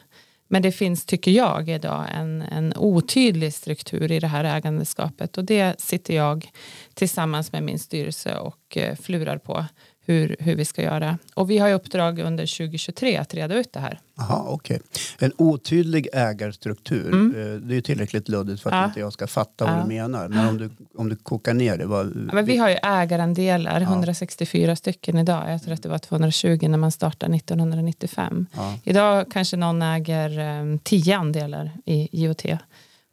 Men 0.47 0.61
det 0.61 0.71
finns, 0.71 1.05
tycker 1.05 1.31
jag, 1.31 1.69
idag 1.69 2.05
en, 2.13 2.41
en 2.41 2.73
otydlig 2.77 3.53
struktur 3.53 4.11
i 4.11 4.19
det 4.19 4.27
här 4.27 4.43
ägandeskapet. 4.43 5.37
Och 5.37 5.45
det 5.45 5.81
sitter 5.81 6.13
jag 6.13 6.51
tillsammans 6.93 7.51
med 7.51 7.63
min 7.63 7.79
styrelse 7.79 8.37
och 8.37 8.77
eh, 8.77 8.95
flurar 8.95 9.37
på 9.37 9.65
hur, 10.11 10.35
hur 10.39 10.55
vi 10.55 10.65
ska 10.65 10.81
göra. 10.81 11.17
Och 11.33 11.49
vi 11.49 11.57
har 11.57 11.69
i 11.69 11.73
uppdrag 11.73 12.19
under 12.19 12.57
2023 12.57 13.17
att 13.17 13.33
reda 13.33 13.55
ut 13.55 13.73
det 13.73 13.79
här. 13.79 13.99
Aha, 14.19 14.45
okej. 14.49 14.79
En 15.19 15.31
otydlig 15.37 16.07
ägarstruktur. 16.13 17.13
Eh, 17.13 17.59
Det 17.61 17.75
är 17.77 17.81
tillräckligt 17.81 18.29
luddigt 18.29 18.61
för 18.61 18.69
att 18.69 18.73
Mm. 18.73 18.81
Ja. 18.83 18.87
inte 18.87 18.99
jag 18.99 19.13
ska 19.13 19.27
fatta 19.27 19.65
vad 19.65 19.73
Ja. 19.77 19.81
du 19.81 19.87
menar. 19.87 20.27
Men 20.29 20.47
om 20.47 20.57
du, 20.57 20.69
om 20.95 21.09
du 21.09 21.15
kokar 21.15 21.53
ner 21.53 21.77
det. 21.77 21.85
Vad, 21.85 22.05
Ja, 22.07 22.33
men 22.33 22.45
vi 22.45 22.57
har 22.57 22.69
ju 22.69 22.75
ägarandelar, 22.83 23.81
164 23.81 24.75
stycken 24.75 25.17
idag. 25.17 25.51
Jag 25.51 25.63
tror 25.63 25.73
att 25.73 25.83
det 25.83 25.89
var 25.89 25.97
220 25.97 26.67
när 26.67 26.77
man 26.77 26.91
startade 26.91 27.35
1995. 27.35 28.45
Ja. 28.55 28.77
Idag 28.83 29.25
kanske 29.31 29.57
någon 29.57 29.81
äger 29.81 30.39
eh, 30.39 30.77
10 30.83 31.17
andelar 31.17 31.71
i 31.85 32.09
IoT 32.23 32.45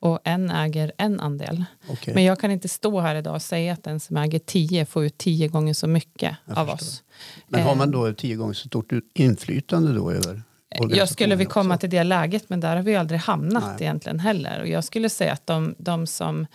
och 0.00 0.18
en 0.24 0.50
äger 0.50 0.92
en 0.98 1.20
andel. 1.20 1.64
okej. 1.90 2.14
Men 2.14 2.24
jag 2.24 2.40
kan 2.40 2.50
inte 2.50 2.68
stå 2.68 3.00
här 3.00 3.14
idag 3.14 3.34
och 3.34 3.42
säga 3.42 3.72
att 3.72 3.84
den 3.84 4.00
som 4.00 4.16
äger 4.16 4.38
10 4.38 4.86
får 4.86 5.04
ut 5.04 5.18
10 5.18 5.48
gånger 5.48 5.74
så 5.74 5.86
mycket 5.86 6.36
av 6.46 6.54
förstår. 6.66 6.74
oss. 6.74 7.02
Men 7.48 7.62
har 7.62 7.70
Eh, 7.72 7.76
man 7.76 7.90
då 7.90 8.12
tio 8.12 8.36
gånger 8.36 8.54
så 8.54 8.68
stort 8.68 8.92
inflytande 9.14 9.92
då 9.92 10.10
över 10.10 10.42
Jag 10.90 11.08
skulle 11.08 11.36
vi 11.36 11.44
komma 11.44 11.74
också? 11.74 11.80
till 11.80 11.90
det 11.90 12.04
läget 12.04 12.48
men 12.48 12.60
där 12.60 12.76
har 12.76 12.82
vi 12.82 12.96
aldrig 12.96 13.20
hamnat 13.20 13.64
Nej. 13.66 13.76
egentligen 13.80 14.18
heller. 14.20 14.60
Och 14.60 14.68
jag 14.68 14.84
skulle 14.84 15.08
säga 15.10 15.32
att 15.32 15.46
de, 15.46 15.74
de, 15.78 16.06
som, 16.06 16.46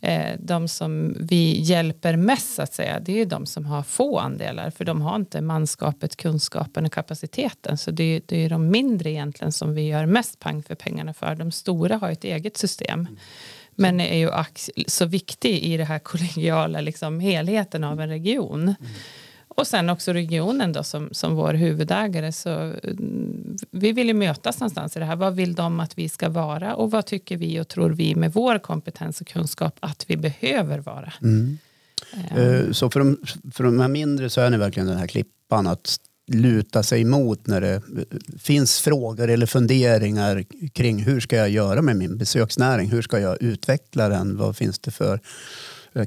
eh, 0.00 0.36
de 0.38 0.68
som 0.68 1.16
vi 1.20 1.60
hjälper 1.60 2.16
mest 2.16 2.54
så 2.54 2.62
att 2.62 2.74
säga 2.74 3.00
det 3.00 3.20
är 3.20 3.26
de 3.26 3.46
som 3.46 3.64
har 3.66 3.82
få 3.82 4.18
andelar 4.18 4.70
för 4.70 4.84
de 4.84 5.00
har 5.00 5.16
inte 5.16 5.40
manskapet, 5.40 6.16
kunskapen 6.16 6.86
och 6.86 6.92
kapaciteten. 6.92 7.78
Så 7.78 7.90
det, 7.90 8.04
är- 8.16 8.22
det 8.26 8.44
är 8.44 8.48
de 8.50 8.68
mindre 8.70 9.10
egentligen 9.10 9.52
som 9.52 9.74
vi 9.74 9.82
gör 9.88 10.06
mest 10.06 10.38
pang 10.38 10.62
för 10.62 10.74
pengarna 10.74 11.14
för. 11.14 11.34
De 11.34 11.50
stora 11.52 11.96
har 11.96 12.10
ett 12.10 12.24
eget 12.24 12.56
system. 12.56 13.06
Men 13.74 14.00
är 14.00 14.16
ju 14.18 14.30
så 14.86 15.06
viktig 15.06 15.58
i 15.58 15.76
det 15.76 15.84
här 15.84 15.98
kollegiala 16.10 16.80
liksom, 16.80 17.20
helheten 17.20 17.84
av 17.84 18.00
en 18.00 18.08
region. 18.08 18.74
Och 19.60 19.66
sen 19.66 19.90
också 19.90 20.12
regionen 20.12 20.72
då 20.72 20.82
som, 20.82 21.08
som 21.12 21.34
vår 21.34 21.54
huvudägare. 21.54 22.32
Så 22.32 22.50
mm, 22.50 23.56
vi 23.70 23.92
vill 23.92 24.06
ju 24.08 24.14
mötas 24.14 24.60
någonstans 24.60 24.96
i 24.96 24.98
det 24.98 25.04
här. 25.04 25.16
Vad 25.16 25.34
vill 25.36 25.54
de 25.54 25.80
att 25.80 25.98
vi 25.98 26.08
ska 26.08 26.28
vara? 26.28 26.74
Och 26.74 26.90
vad 26.90 27.06
tycker 27.06 27.36
vi 27.36 27.60
och 27.60 27.68
tror 27.68 27.90
vi 27.90 28.14
med 28.14 28.32
vår 28.32 28.58
kompetens 28.58 29.20
och 29.20 29.26
kunskap 29.26 29.76
att 29.80 30.04
vi 30.08 30.16
behöver 30.16 30.78
vara? 30.78 31.12
Mm. 31.22 31.58
Eh, 32.36 32.72
Så 32.72 32.90
för 32.90 33.00
de, 33.00 33.18
för 33.52 33.64
de 33.64 33.80
här 33.80 33.88
mindre 33.88 34.30
så 34.30 34.40
är 34.40 34.50
ni 34.50 34.56
verkligen 34.56 34.86
den 34.88 34.98
här 34.98 35.06
klippan 35.06 35.66
att 35.66 35.96
luta 36.32 36.82
sig 36.82 37.00
emot 37.00 37.46
när 37.46 37.60
det 37.60 37.74
eh, 37.74 37.80
finns 38.38 38.80
frågor 38.80 39.28
eller 39.28 39.46
funderingar 39.46 40.44
kring 40.72 41.02
hur 41.02 41.20
ska 41.20 41.36
jag 41.36 41.50
göra 41.50 41.82
med 41.82 41.96
min 41.96 42.18
besöksnäring? 42.18 42.90
Hur 42.90 43.02
ska 43.02 43.20
jag 43.20 43.42
utveckla 43.42 44.08
den? 44.08 44.36
Vad 44.36 44.56
finns 44.56 44.78
det 44.78 44.90
för 44.90 45.20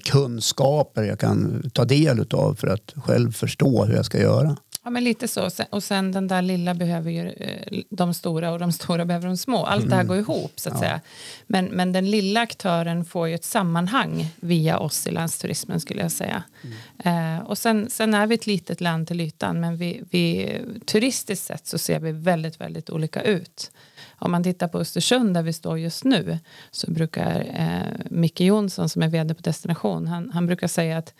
kunskaper 0.03 1.03
jag 1.03 1.19
kan 1.19 1.69
ta 1.73 1.85
del 1.85 2.25
av 2.33 2.55
för 2.55 2.67
att 2.67 2.93
själv 2.95 3.31
förstå 3.31 3.85
hur 3.85 3.95
jag 3.95 4.05
ska 4.05 4.19
göra? 4.19 4.57
Ja, 4.83 4.89
men 4.89 5.03
lite 5.03 5.27
så. 5.27 5.49
Och 5.69 5.83
sen 5.83 6.11
den 6.11 6.27
där 6.27 6.41
lilla 6.41 6.73
behöver 6.73 7.11
ju 7.11 7.29
eh, 7.29 7.83
de 7.89 8.13
stora 8.13 8.51
och 8.51 8.59
de 8.59 8.71
stora 8.71 9.05
behöver 9.05 9.27
de 9.27 9.37
små. 9.37 9.65
Allt 9.65 9.89
det 9.89 9.95
här 9.95 10.03
går 10.03 10.17
ihop 10.17 10.51
så 10.55 10.69
att 10.69 10.79
säga. 10.79 11.01
Men, 11.47 11.65
men 11.65 11.91
den 11.91 12.11
lilla 12.11 12.39
aktören 12.39 13.05
får 13.05 13.27
ju 13.27 13.35
ett 13.35 13.43
sammanhang 13.43 14.27
via 14.39 14.79
oss 14.79 15.07
i 15.07 15.11
landsturismen 15.11 15.79
skulle 15.79 16.01
jag 16.01 16.11
säga. 16.11 16.43
Eh, 17.03 17.39
och 17.45 17.57
sen, 17.57 17.89
sen 17.89 18.13
är 18.13 18.27
vi 18.27 18.35
ett 18.35 18.47
litet 18.47 18.81
land 18.81 19.07
till 19.07 19.21
ytan 19.21 19.59
men 19.59 19.77
vi, 19.77 20.03
vi, 20.09 20.57
turistiskt 20.85 21.45
sett 21.45 21.67
så 21.67 21.77
ser 21.77 21.99
vi 21.99 22.11
väldigt, 22.11 22.61
väldigt 22.61 22.89
olika 22.89 23.21
ut. 23.21 23.71
Om 24.15 24.31
man 24.31 24.43
tittar 24.43 24.67
på 24.67 24.79
Östersund 24.79 25.33
där 25.33 25.43
vi 25.43 25.53
står 25.53 25.79
just 25.79 26.03
nu 26.03 26.39
så 26.71 26.91
brukar 26.91 27.39
eh, 27.53 28.05
Micke 28.09 28.41
Jonsson 28.41 28.89
som 28.89 29.01
är 29.01 29.07
vd 29.07 29.33
på 29.33 29.41
Destination 29.41 30.07
han, 30.07 30.31
han 30.33 30.45
brukar 30.45 30.67
säga 30.67 30.97
att 30.97 31.13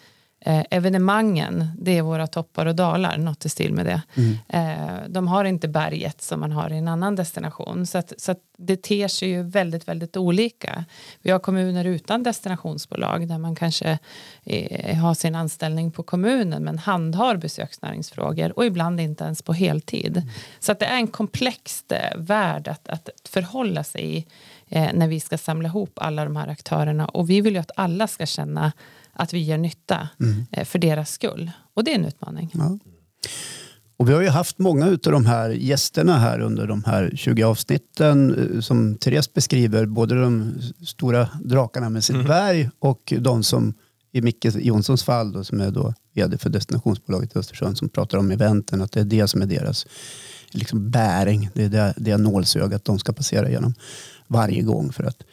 Eh, 0.45 0.63
evenemangen, 0.69 1.67
det 1.77 1.97
är 1.97 2.01
våra 2.01 2.27
toppar 2.27 2.65
och 2.65 2.75
dalar, 2.75 3.17
något 3.17 3.45
i 3.45 3.49
stil 3.49 3.73
med 3.73 3.86
det. 3.86 4.01
Eh, 4.47 5.08
de 5.08 5.27
har 5.27 5.45
inte 5.45 5.67
berget 5.67 6.21
som 6.21 6.39
man 6.39 6.51
har 6.51 6.73
i 6.73 6.77
en 6.77 6.88
annan 6.88 7.15
destination. 7.15 7.86
Så, 7.86 7.97
att, 7.97 8.13
så 8.17 8.32
att 8.32 8.39
det 8.58 8.82
ter 8.82 9.08
sig 9.08 9.29
ju 9.29 9.43
väldigt, 9.43 9.88
väldigt 9.88 10.17
olika. 10.17 10.86
Vi 11.21 11.32
har 11.32 11.39
kommuner 11.39 11.86
utan 11.86 12.23
destinationsbolag 12.23 13.27
där 13.27 13.38
man 13.38 13.56
kanske 13.56 13.99
eh, 14.43 14.95
har 14.95 15.13
sin 15.13 15.36
anställning 15.36 15.91
på 15.91 16.03
kommunen 16.03 16.63
men 16.63 16.77
handhar 16.77 17.36
besöksnäringsfrågor 17.38 18.58
och 18.58 18.65
ibland 18.65 19.01
inte 19.01 19.23
ens 19.23 19.41
på 19.41 19.53
heltid. 19.53 20.29
Så 20.60 20.71
att 20.71 20.79
det 20.79 20.86
är 20.86 20.95
en 20.95 21.08
komplex 21.08 21.84
eh, 21.91 22.17
värld 22.17 22.67
att, 22.67 22.88
att 22.88 23.10
förhålla 23.29 23.84
sig 23.84 24.17
i 24.17 24.25
eh, 24.69 24.89
när 24.93 25.08
vi 25.08 25.19
ska 25.19 25.38
samla 25.38 25.67
ihop 25.67 25.91
alla 25.95 26.23
de 26.25 26.36
här 26.36 26.47
aktörerna 26.47 27.06
och 27.06 27.29
vi 27.29 27.41
vill 27.41 27.53
ju 27.53 27.60
att 27.60 27.71
alla 27.75 28.08
ska 28.08 28.25
känna 28.25 28.71
att 29.13 29.34
vi 29.34 29.43
gör 29.43 29.58
nytta 29.58 30.10
eh, 30.52 30.65
för 30.65 30.80
deras 30.80 31.12
skull. 31.12 31.52
Och 31.73 31.84
det 31.84 31.91
är 31.91 31.95
en 31.95 32.06
utmaning. 32.06 32.52
Ja. 32.54 32.80
Och 33.97 34.10
vi 34.10 34.13
har 34.13 34.21
ju 34.21 34.30
haft 34.30 34.60
många 34.60 34.86
av 34.86 34.97
de 34.97 35.26
här 35.26 35.49
gästerna 35.49 36.17
här 36.17 36.39
under 36.39 36.67
de 36.67 36.84
här 36.84 37.12
20 37.15 37.43
avsnitten 37.43 38.36
eh, 38.56 38.62
som 38.62 38.97
Therese 38.97 39.34
beskriver, 39.34 39.86
både 39.86 40.21
de 40.21 40.54
stora 40.88 41.30
drakarna 41.43 41.89
med 41.89 42.04
sitt 42.04 42.28
berg 42.28 42.69
och 42.80 43.13
de 43.19 43.43
som 43.43 43.73
i 44.12 44.21
Micke 44.21 44.45
Jonssons 44.56 45.04
fall 45.04 45.32
då, 45.32 45.43
som 45.43 45.62
är 45.62 45.71
då 45.71 45.93
vd 46.13 46.38
för 46.38 46.49
destinationsbolaget 46.49 47.36
i 47.36 47.39
Östersund 47.39 47.78
som 47.78 47.89
pratar 47.89 48.17
om 48.17 48.32
eventen, 48.32 48.82
att 48.82 48.91
det 48.91 48.99
är 48.99 49.06
det 49.06 49.28
som 49.28 49.41
är 49.41 49.45
deras 49.45 49.88
liksom 50.52 50.91
bäring, 50.91 51.49
det 51.54 51.63
är 51.63 51.69
det, 51.69 51.93
det 51.97 52.17
nålsögat 52.17 52.86
de 52.86 52.99
ska 52.99 53.13
passera 53.13 53.49
genom 53.49 53.73
varje 54.28 54.62
gång 54.62 54.91
för 54.91 55.04
att 55.04 55.23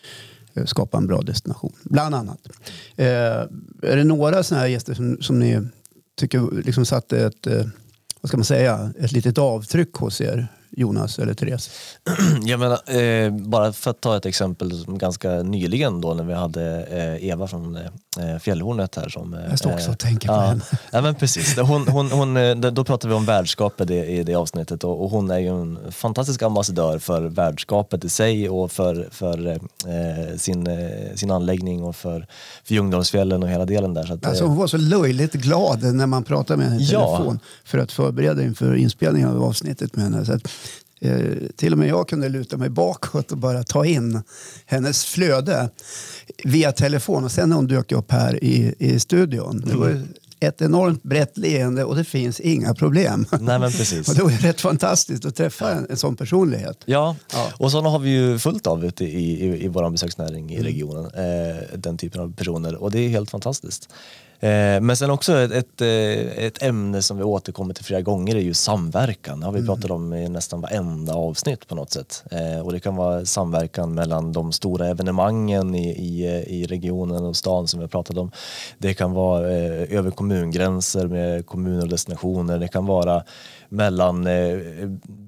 Eh, 0.54 0.64
skapa 0.64 0.98
en 0.98 1.06
bra 1.06 1.20
destination, 1.22 1.72
bland 1.82 2.14
annat. 2.14 2.48
Eh, 2.96 3.06
är 3.82 3.96
det 3.96 4.04
några 4.04 4.42
sådana 4.42 4.62
här 4.62 4.68
gäster 4.68 4.94
som, 4.94 5.18
som 5.20 5.38
ni 5.38 5.60
tycker 6.16 6.62
liksom 6.64 6.86
satte 6.86 7.26
ett, 7.26 7.46
eh, 7.46 7.64
vad 8.20 8.28
ska 8.28 8.36
man 8.36 8.44
säga, 8.44 8.92
ett 8.98 9.12
litet 9.12 9.38
avtryck 9.38 9.94
hos 9.94 10.20
er, 10.20 10.48
Jonas 10.70 11.18
eller 11.18 11.34
Therese? 11.34 11.70
Jag 12.42 12.60
menar, 12.60 13.00
eh, 13.00 13.32
bara 13.32 13.72
för 13.72 13.90
att 13.90 14.00
ta 14.00 14.16
ett 14.16 14.26
exempel 14.26 14.84
som 14.84 14.98
ganska 14.98 15.42
nyligen 15.42 16.00
då 16.00 16.14
när 16.14 16.24
vi 16.24 16.34
hade 16.34 16.84
eh, 16.84 17.28
Eva 17.28 17.48
från 17.48 17.76
eh, 17.76 17.90
Fjällhornet 18.40 18.96
här 18.96 19.08
som... 19.08 19.34
Eh, 19.34 19.40
Jag 19.50 19.58
står 19.58 19.72
också 19.72 19.90
och 19.90 19.98
tänker 19.98 20.28
på 20.28 20.34
ja, 20.34 20.40
henne. 20.40 20.62
Ja 20.92 21.00
men 21.00 21.14
precis, 21.14 21.58
hon, 21.58 21.88
hon, 21.88 22.10
hon, 22.10 22.36
eh, 22.36 22.54
då 22.56 22.84
pratade 22.84 23.08
vi 23.08 23.14
om 23.18 23.24
värdskapet 23.24 23.90
i, 23.90 23.94
i 23.94 24.22
det 24.22 24.34
avsnittet 24.34 24.84
och, 24.84 25.04
och 25.04 25.10
hon 25.10 25.30
är 25.30 25.38
ju 25.38 25.48
en 25.60 25.78
fantastisk 25.92 26.42
ambassadör 26.42 26.98
för 26.98 27.22
värdskapet 27.22 28.04
i 28.04 28.08
sig 28.08 28.48
och 28.48 28.72
för, 28.72 29.08
för 29.10 29.46
eh, 29.48 30.36
sin, 30.36 30.66
eh, 30.66 31.14
sin 31.14 31.30
anläggning 31.30 31.82
och 31.84 31.96
för, 31.96 32.26
för 32.64 32.74
Ljungdalsfjällen 32.74 33.42
och 33.42 33.48
hela 33.48 33.64
delen 33.64 33.94
där. 33.94 34.04
Så 34.04 34.12
att, 34.14 34.26
Alltså 34.26 34.44
eh, 34.44 34.48
hon 34.48 34.58
var 34.58 34.66
så 34.66 34.76
löjligt 34.76 35.32
glad 35.32 35.82
när 35.82 36.06
man 36.06 36.24
pratade 36.24 36.56
med 36.56 36.66
henne 36.70 36.82
i 36.82 36.84
Ja. 36.92 37.16
telefon 37.16 37.38
för 37.64 37.78
att 37.78 37.92
förbereda 37.92 38.42
inför 38.42 38.74
inspelningen 38.74 39.28
av 39.28 39.42
avsnittet 39.44 39.96
med 39.96 40.04
henne. 40.04 40.24
Så 40.24 40.32
att, 40.32 40.44
eh, 40.44 40.50
till 41.56 41.72
och 41.72 41.78
med 41.78 41.88
jag 41.88 42.08
kunde 42.08 42.28
luta 42.28 42.56
mig 42.56 42.68
bakåt 42.68 43.32
och 43.32 43.38
bara 43.38 43.62
ta 43.62 43.86
in 43.86 44.22
hennes 44.66 45.04
flöde 45.04 45.70
via 46.44 46.72
telefon. 46.72 47.24
Och 47.24 47.32
sen 47.32 47.48
när 47.48 47.56
hon 47.56 47.66
dök 47.66 47.92
upp 47.92 48.12
här 48.12 48.44
i, 48.44 48.74
i 48.78 49.00
studion. 49.00 49.62
Det 49.66 49.76
var 49.76 49.88
ju 49.88 50.02
ett 50.40 50.62
enormt 50.62 51.02
brett 51.02 51.36
leende 51.38 51.84
och 51.84 51.96
det 51.96 52.04
finns 52.04 52.40
inga 52.40 52.74
problem. 52.74 53.26
nej 53.40 53.58
men 53.58 53.72
precis. 53.72 54.08
och 54.08 54.14
det 54.14 54.22
var 54.22 54.30
rätt 54.30 54.60
fantastiskt 54.60 55.24
att 55.24 55.36
träffa 55.36 55.72
en, 55.72 55.86
en 55.90 55.96
sån 55.96 56.16
personlighet. 56.16 56.78
Ja, 56.84 57.16
Ja. 57.32 57.48
och 57.56 57.70
sådana 57.70 57.88
har 57.88 57.98
vi 57.98 58.10
ju 58.10 58.38
fullt 58.38 58.66
av 58.66 58.84
ute 58.84 59.04
i, 59.04 59.44
i, 59.46 59.64
i 59.64 59.68
vår 59.68 59.90
besöksnäring 59.90 60.52
i 60.52 60.62
regionen. 60.62 61.04
Eh, 61.04 61.78
den 61.78 61.98
typen 61.98 62.20
av 62.20 62.32
personer 62.34 62.74
och 62.82 62.90
det 62.90 62.98
är 63.00 63.08
helt 63.08 63.30
fantastiskt. 63.30 63.88
Eh, 64.42 64.80
men 64.80 64.96
sen 64.96 65.10
också 65.10 65.38
ett, 65.38 65.52
ett, 65.52 65.80
eh, 65.80 66.44
ett 66.44 66.62
ämne 66.62 67.02
som 67.02 67.16
vi 67.16 67.24
återkommer 67.24 67.74
till 67.74 67.84
flera 67.84 68.00
gånger 68.00 68.36
är 68.36 68.40
ju 68.40 68.54
samverkan. 68.54 69.40
Det 69.40 69.46
har 69.46 69.52
vi 69.52 69.66
pratat 69.66 69.90
om 69.90 70.12
i 70.12 70.28
nästan 70.28 70.60
varenda 70.60 71.14
avsnitt 71.14 71.68
på 71.68 71.74
något 71.74 71.90
sätt. 71.90 72.24
Eh, 72.30 72.60
och 72.60 72.72
det 72.72 72.80
kan 72.80 72.96
vara 72.96 73.24
samverkan 73.24 73.94
mellan 73.94 74.32
de 74.32 74.52
stora 74.52 74.86
evenemangen 74.86 75.74
i, 75.74 75.90
i, 75.90 76.24
i 76.46 76.66
regionen 76.66 77.24
och 77.24 77.36
stan 77.36 77.68
som 77.68 77.80
vi 77.80 77.84
har 77.84 77.88
pratat 77.88 78.16
om. 78.16 78.30
Det 78.78 78.94
kan 78.94 79.12
vara 79.12 79.46
över 79.46 80.10
kommungränser 80.10 81.06
med 81.06 81.46
kommuner 81.46 81.82
och 81.82 81.88
destinationer. 81.88 82.58
Det 82.58 82.68
kan 82.68 82.86
vara 82.86 83.22
mellan 83.72 84.26
eh, 84.26 84.58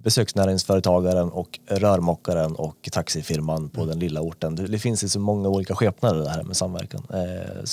besöksnäringsföretagaren 0.03 1.31
och 1.31 1.59
rörmokaren 1.67 2.55
och 2.55 2.89
taxifirman 2.93 3.69
på 3.69 3.85
den 3.85 3.99
lilla 3.99 4.21
orten. 4.21 4.55
Det, 4.55 4.67
det 4.67 4.79
finns 4.79 5.05
ju 5.05 5.09
så 5.09 5.21
många 5.21 5.49
olika 5.49 5.75
skepnader 5.75 6.23
det 6.23 6.31
här 6.31 6.43
med 6.43 6.57
samverkan. 6.57 7.03
Eh, 7.11 7.17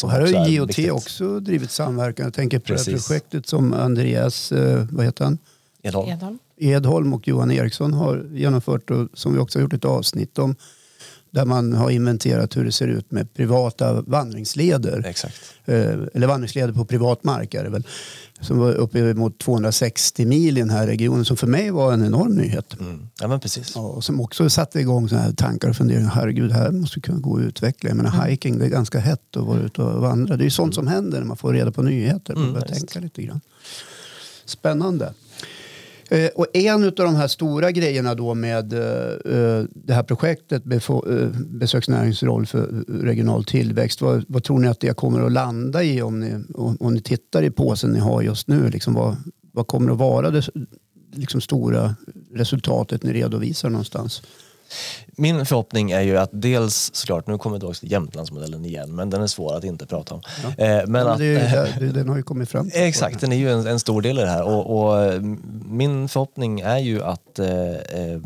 Och 0.03 0.11
här 0.11 0.19
har 0.21 0.27
är 0.27 0.79
ju 0.79 0.91
också 0.91 1.39
drivit 1.39 1.71
samverkan. 1.71 2.23
Jag 2.23 2.33
tänker 2.33 2.59
på 2.59 2.65
det 2.67 2.73
Precis. 2.73 2.87
här 2.87 2.93
projektet 3.19 3.47
som 3.47 3.73
Andreas, 3.73 4.51
eh, 4.51 4.85
vad 4.91 5.05
heter 5.05 5.23
han? 5.23 5.37
Edholm. 5.83 6.09
Edholm. 6.09 6.39
Edholm 6.57 7.13
och 7.13 7.27
Johan 7.27 7.51
Eriksson 7.51 7.93
har 7.93 8.25
genomfört 8.33 8.89
och 8.89 9.07
som 9.13 9.33
vi 9.33 9.39
också 9.39 9.59
har 9.59 9.61
gjort 9.61 9.73
ett 9.73 9.85
avsnitt 9.85 10.39
om. 10.39 10.55
Där 11.31 11.45
man 11.45 11.73
har 11.73 11.89
inventerat 11.89 12.57
hur 12.57 12.65
det 12.65 12.71
ser 12.71 12.87
ut 12.87 13.11
med 13.11 13.33
privata 13.33 14.01
vandringsleder. 14.01 15.05
Exakt. 15.05 15.35
Eh, 15.65 15.75
eller 16.13 16.27
vandringsleder 16.27 16.73
på 16.73 16.85
privat 16.85 17.23
mark 17.23 17.53
är 17.53 17.63
det 17.63 17.69
väl. 17.69 17.83
Som 18.41 18.57
var 18.57 18.73
uppe 18.73 19.13
mot 19.13 19.39
260 19.39 20.25
mil 20.25 20.57
i 20.57 20.61
den 20.61 20.69
här 20.69 20.87
regionen. 20.87 21.25
Som 21.25 21.37
för 21.37 21.47
mig 21.47 21.71
var 21.71 21.93
en 21.93 22.05
enorm 22.05 22.35
nyhet. 22.35 22.79
Mm. 22.79 23.07
Ja 23.21 23.27
men 23.27 23.39
precis. 23.39 23.71
Ja, 23.75 23.81
och 23.81 24.03
som 24.03 24.21
också 24.21 24.49
satte 24.49 24.79
igång 24.79 25.09
såna 25.09 25.21
här 25.21 25.31
tankar 25.33 25.69
och 25.69 25.75
funderingar. 25.75 26.09
Herregud, 26.09 26.51
här 26.51 26.71
måste 26.71 26.97
vi 26.97 27.01
kunna 27.01 27.19
gå 27.19 27.31
och 27.31 27.39
utveckla. 27.39 27.89
Jag 27.89 27.97
menar, 27.97 28.25
hiking, 28.25 28.59
det 28.59 28.65
är 28.65 28.69
ganska 28.69 28.99
hett 28.99 29.37
att 29.37 29.43
vara 29.43 29.59
ute 29.59 29.81
och 29.81 30.01
vandra. 30.01 30.37
Det 30.37 30.41
är 30.43 30.45
ju 30.45 30.49
sånt 30.51 30.75
som 30.75 30.87
händer 30.87 31.19
när 31.19 31.25
man 31.27 31.37
får 31.37 31.53
reda 31.53 31.71
på 31.71 31.81
nyheter. 31.81 32.33
Man 32.35 32.43
Mm, 32.43 32.53
börjar 32.53 32.67
tänka 32.67 32.99
lite 32.99 33.21
grann. 33.23 33.41
Spännande. 34.45 35.13
Eh, 36.11 36.29
och 36.35 36.45
en 36.53 36.83
av 36.83 36.91
de 36.91 37.15
här 37.15 37.27
stora 37.27 37.71
grejerna 37.71 38.15
då 38.15 38.33
med 38.33 38.73
eh, 38.73 39.37
eh, 39.37 39.63
det 39.75 39.93
här 39.93 40.03
projektet 40.03 40.63
besöksnäringens 41.35 42.23
roll 42.23 42.45
för 42.45 42.83
regional 42.87 43.45
tillväxt. 43.45 44.01
Vad, 44.01 44.25
vad 44.27 44.43
tror 44.43 44.59
ni 44.59 44.67
att 44.67 44.79
det 44.79 44.97
kommer 44.97 45.21
att 45.21 45.31
landa 45.31 45.83
i 45.83 46.01
om 46.01 46.19
ni, 46.19 46.43
om 46.79 46.93
ni 46.93 47.01
tittar 47.01 47.43
i 47.43 47.51
påsen 47.51 47.91
ni 47.91 47.99
har 47.99 48.21
just 48.21 48.47
nu? 48.47 48.69
Liksom 48.69 48.93
vad, 48.93 49.15
vad 49.53 49.67
kommer 49.67 49.91
att 49.91 49.97
vara 49.97 50.31
det 50.31 50.43
liksom 51.13 51.41
stora 51.41 51.95
resultatet 52.33 53.03
ni 53.03 53.13
redovisar 53.13 53.69
någonstans? 53.69 54.21
Min 55.17 55.45
förhoppning 55.45 55.91
är 55.91 56.01
ju 56.01 56.17
att 56.17 56.29
dels 56.33 56.91
såklart, 56.93 57.27
nu 57.27 57.37
kommer 57.37 57.55
jag 57.55 57.61
tillbaka 57.61 57.79
till 57.79 57.91
Jämtlandsmodellen 57.91 58.65
igen, 58.65 58.95
men 58.95 59.09
den 59.09 59.21
är 59.21 59.27
svår 59.27 59.55
att 59.57 59.63
inte 59.63 59.85
prata 59.85 60.15
om. 60.15 60.21
Eh, 60.57 60.81
men 60.87 61.05
Ja, 61.05 61.13
att, 61.13 61.21
ju 61.21 61.33
det, 61.79 61.91
den 61.93 62.09
har 62.09 62.17
ju 62.17 62.23
kommit 62.23 62.49
fram. 62.49 62.69
Exakt, 62.73 63.21
den 63.21 63.31
är 63.31 63.37
ju 63.37 63.51
en, 63.51 63.67
en 63.67 63.79
stor 63.79 64.01
del 64.01 64.19
i 64.19 64.21
det 64.21 64.29
här 64.29 64.43
och, 64.43 64.79
och 64.79 65.03
eh, 65.03 65.21
min 65.65 66.09
förhoppning 66.09 66.59
är 66.59 66.77
ju 66.77 67.03
att 67.03 67.39
eh, 67.39 67.69
eh, 67.69 68.19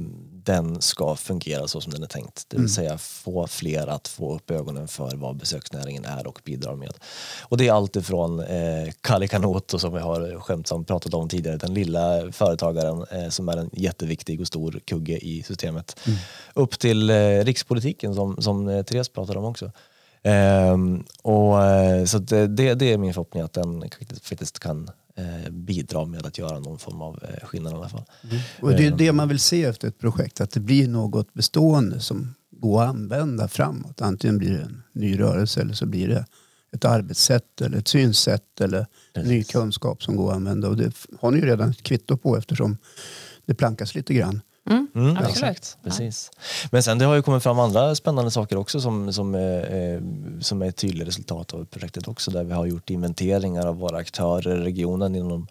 den 0.46 0.82
ska 0.82 1.16
fungera 1.16 1.68
så 1.68 1.82
som 1.82 1.92
den 1.94 2.04
är 2.04 2.08
tänkt. 2.08 2.46
Det 2.48 2.58
vill 2.58 2.74
säga 2.74 2.98
få 2.98 3.48
fler 3.48 3.88
att 3.88 4.08
få 4.08 4.36
upp 4.36 4.52
ögonen 4.52 4.88
för 4.88 5.12
vad 5.16 5.36
besöksnäringen 5.38 6.06
är 6.06 6.28
och 6.28 6.42
bidrar 6.44 6.76
med. 6.76 6.94
Och 7.42 7.58
det 7.58 7.68
är 7.68 7.74
allt 7.74 7.96
ifrån 7.96 8.40
eh, 8.40 8.94
Kalle 9.02 9.28
Kanot 9.28 9.74
som 9.82 9.94
vi 9.94 10.00
har 10.00 10.40
skämtsamt 10.40 10.88
pratat 10.88 11.14
om 11.14 11.30
tidigare, 11.30 11.58
den 11.58 11.74
lilla 11.74 12.32
företagaren 12.32 13.06
eh, 13.12 13.30
som 13.30 13.50
är 13.50 13.58
en 13.58 13.70
jätteviktig 13.74 14.42
och 14.42 14.48
stor 14.48 14.80
kugge 14.86 15.18
i 15.18 15.44
systemet. 15.44 16.00
Upp 16.54 16.80
till 16.80 17.10
eh, 17.10 17.16
rikspolitiken 17.44 18.16
som, 18.16 18.42
som 18.42 18.68
eh, 18.70 18.84
Therese 18.84 19.10
pratade 19.10 19.40
om 19.40 19.46
också. 19.46 19.72
Ehm, 20.24 21.04
och, 21.22 21.64
eh, 21.64 22.06
så 22.06 22.18
att 22.18 22.28
det, 22.28 22.48
det 22.76 22.94
är 22.94 22.98
min 22.98 23.14
förhoppning 23.14 23.44
att 23.44 23.54
den 23.54 23.84
faktiskt- 24.22 24.60
kan 24.60 24.88
eh, 24.88 24.94
bidra 25.52 26.06
med 26.06 26.26
att 26.26 26.38
göra 26.38 26.60
någon 26.60 26.80
form 26.80 27.02
av 27.02 27.24
eh, 27.24 27.48
skillnad 27.48 27.74
i 27.74 27.76
alla 27.76 27.90
fall. 27.90 28.04
Och 28.62 28.72
det 28.72 28.86
är 28.86 28.92
det 28.92 29.12
man 29.12 29.28
vill 29.28 29.40
se 29.40 29.64
efter 29.64 29.88
ett 29.88 30.00
projekt. 30.00 30.42
Att 30.42 30.52
det 30.52 30.60
blir 30.60 30.88
något 30.88 31.34
bestående 31.34 32.00
som 32.00 32.36
går 32.52 32.84
att 32.84 32.90
använda 32.90 33.48
framåt. 33.48 34.02
Antingen 34.02 34.38
blir 34.38 34.52
det 34.52 34.62
en 34.62 34.84
ny 34.94 35.20
rörelse 35.20 35.62
eller 35.62 35.74
så 35.74 35.86
blir 35.86 36.08
det 36.08 36.26
ett 36.74 36.86
arbetssätt 36.86 37.62
eller 37.62 37.78
ett 37.78 37.88
synsätt 37.88 38.62
eller 38.62 38.88
ny 39.16 39.44
kunskap 39.44 40.04
som 40.04 40.16
går 40.16 40.30
att 40.30 40.36
använda. 40.36 40.70
Och 40.70 40.78
det 40.78 40.96
har 41.20 41.32
ni 41.32 41.38
ju 41.38 41.46
redan 41.46 41.70
ett 41.70 41.84
kvitto 41.84 42.18
på 42.18 42.38
eftersom 42.38 42.78
det 43.46 43.54
plankas 43.54 43.96
lite 43.96 44.14
grann. 44.14 44.42
Mm, 44.70 44.88
Mm, 44.96 45.10
absolut. 45.18 45.30
exakt, 45.32 45.78
precis. 45.84 46.32
Men 46.72 46.84
sen 46.84 46.98
det 46.98 47.06
har 47.06 47.16
ju 47.16 47.22
kommit 47.22 47.44
fram 47.44 47.60
andra 47.60 47.96
spännande 47.96 48.32
saker 48.32 48.58
också 48.58 48.82
som, 48.82 49.14
som, 49.14 49.36
eh, 49.36 49.42
eh, 49.42 50.02
som 50.42 50.62
är 50.62 50.66
ett 50.70 50.76
tydligt 50.76 51.08
resultat 51.08 51.54
av 51.54 51.66
projektet 51.66 52.08
också 52.08 52.32
där 52.32 52.44
vi 52.44 52.54
har 52.54 52.66
gjort 52.66 52.90
inventeringar 52.90 53.66
av 53.68 53.76
våra 53.78 53.98
aktörer 53.98 54.62
i 54.62 54.64
regionen 54.64 55.16
inom, 55.16 55.48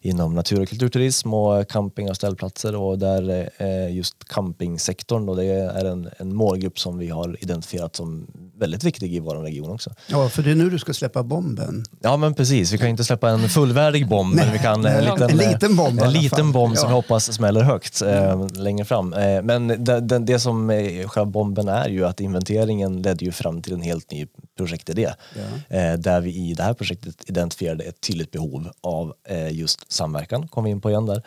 inom 0.00 0.34
natur 0.34 0.62
och 0.62 0.68
kulturturism 0.68 1.34
och 1.34 1.68
camping 1.68 2.10
och 2.10 2.16
ställplatser 2.16 2.76
och 2.76 2.98
där 2.98 3.50
eh, 3.56 3.94
just 3.96 4.28
campingsektorn 4.28 5.28
och 5.28 5.36
det 5.36 5.44
är 5.44 5.84
en, 5.84 6.08
en 6.18 6.34
målgrupp 6.34 6.78
som 6.78 6.98
vi 6.98 7.08
har 7.08 7.36
identifierat 7.42 7.96
som 7.96 8.26
väldigt 8.58 8.84
viktig 8.84 9.14
i 9.14 9.20
vår 9.20 9.34
region 9.36 9.70
också. 9.70 9.90
Ja, 10.06 10.28
för 10.28 10.42
det 10.42 10.50
är 10.50 10.54
nu 10.54 10.70
du 10.70 10.78
ska 10.78 10.94
släppa 10.94 11.22
bomben. 11.22 11.84
Ja 12.00 12.16
men 12.16 12.34
precis, 12.34 12.72
vi 12.72 12.78
kan 12.78 12.88
inte 12.88 13.04
släppa 13.04 13.30
en 13.30 13.48
fullvärdig 13.48 14.08
bomb 14.08 14.34
men 14.34 14.52
vi 14.52 14.58
kan 14.58 14.80
nej, 14.80 14.94
en 14.98 15.04
liten, 15.04 15.30
en 15.30 15.36
liten 15.36 15.76
bomb 15.76 16.00
en 16.02 16.12
liten 16.12 16.52
bomb 16.52 16.76
som 16.76 16.84
Ja. 16.86 16.90
jag 16.90 16.96
hoppas 16.96 17.32
smäller 17.32 17.60
högt 17.62 18.02
eh, 18.02 18.46
längre 18.58 18.84
fram. 18.84 19.12
Eh, 19.12 19.42
men 19.42 19.68
det, 19.68 20.00
det, 20.00 20.18
det 20.18 20.38
som 20.38 20.70
eh, 20.70 21.08
själva 21.08 21.30
bomben 21.30 21.68
är 21.68 21.88
ju 21.88 22.06
att 22.06 22.20
inventeringen 22.20 23.02
ledde 23.02 23.24
ju 23.24 23.32
fram 23.32 23.62
till 23.62 23.72
en 23.72 23.82
helt 23.82 24.10
ny 24.10 24.26
projekt 24.56 24.88
är 24.88 24.94
det. 24.94 25.14
Ja. 25.34 25.76
Eh, 25.76 25.98
där 25.98 26.20
vi 26.20 26.36
i 26.36 26.54
det 26.54 26.62
här 26.62 26.74
projektet 26.74 27.30
identifierade 27.30 27.84
ett 27.84 28.00
tydligt 28.00 28.30
behov 28.30 28.70
av 28.80 29.14
just 29.50 29.92
samverkan, 29.92 30.48
kom 30.48 30.64
vi 30.64 30.70
in 30.70 30.80
på 30.80 30.90
igen 30.90 31.06
där. 31.06 31.22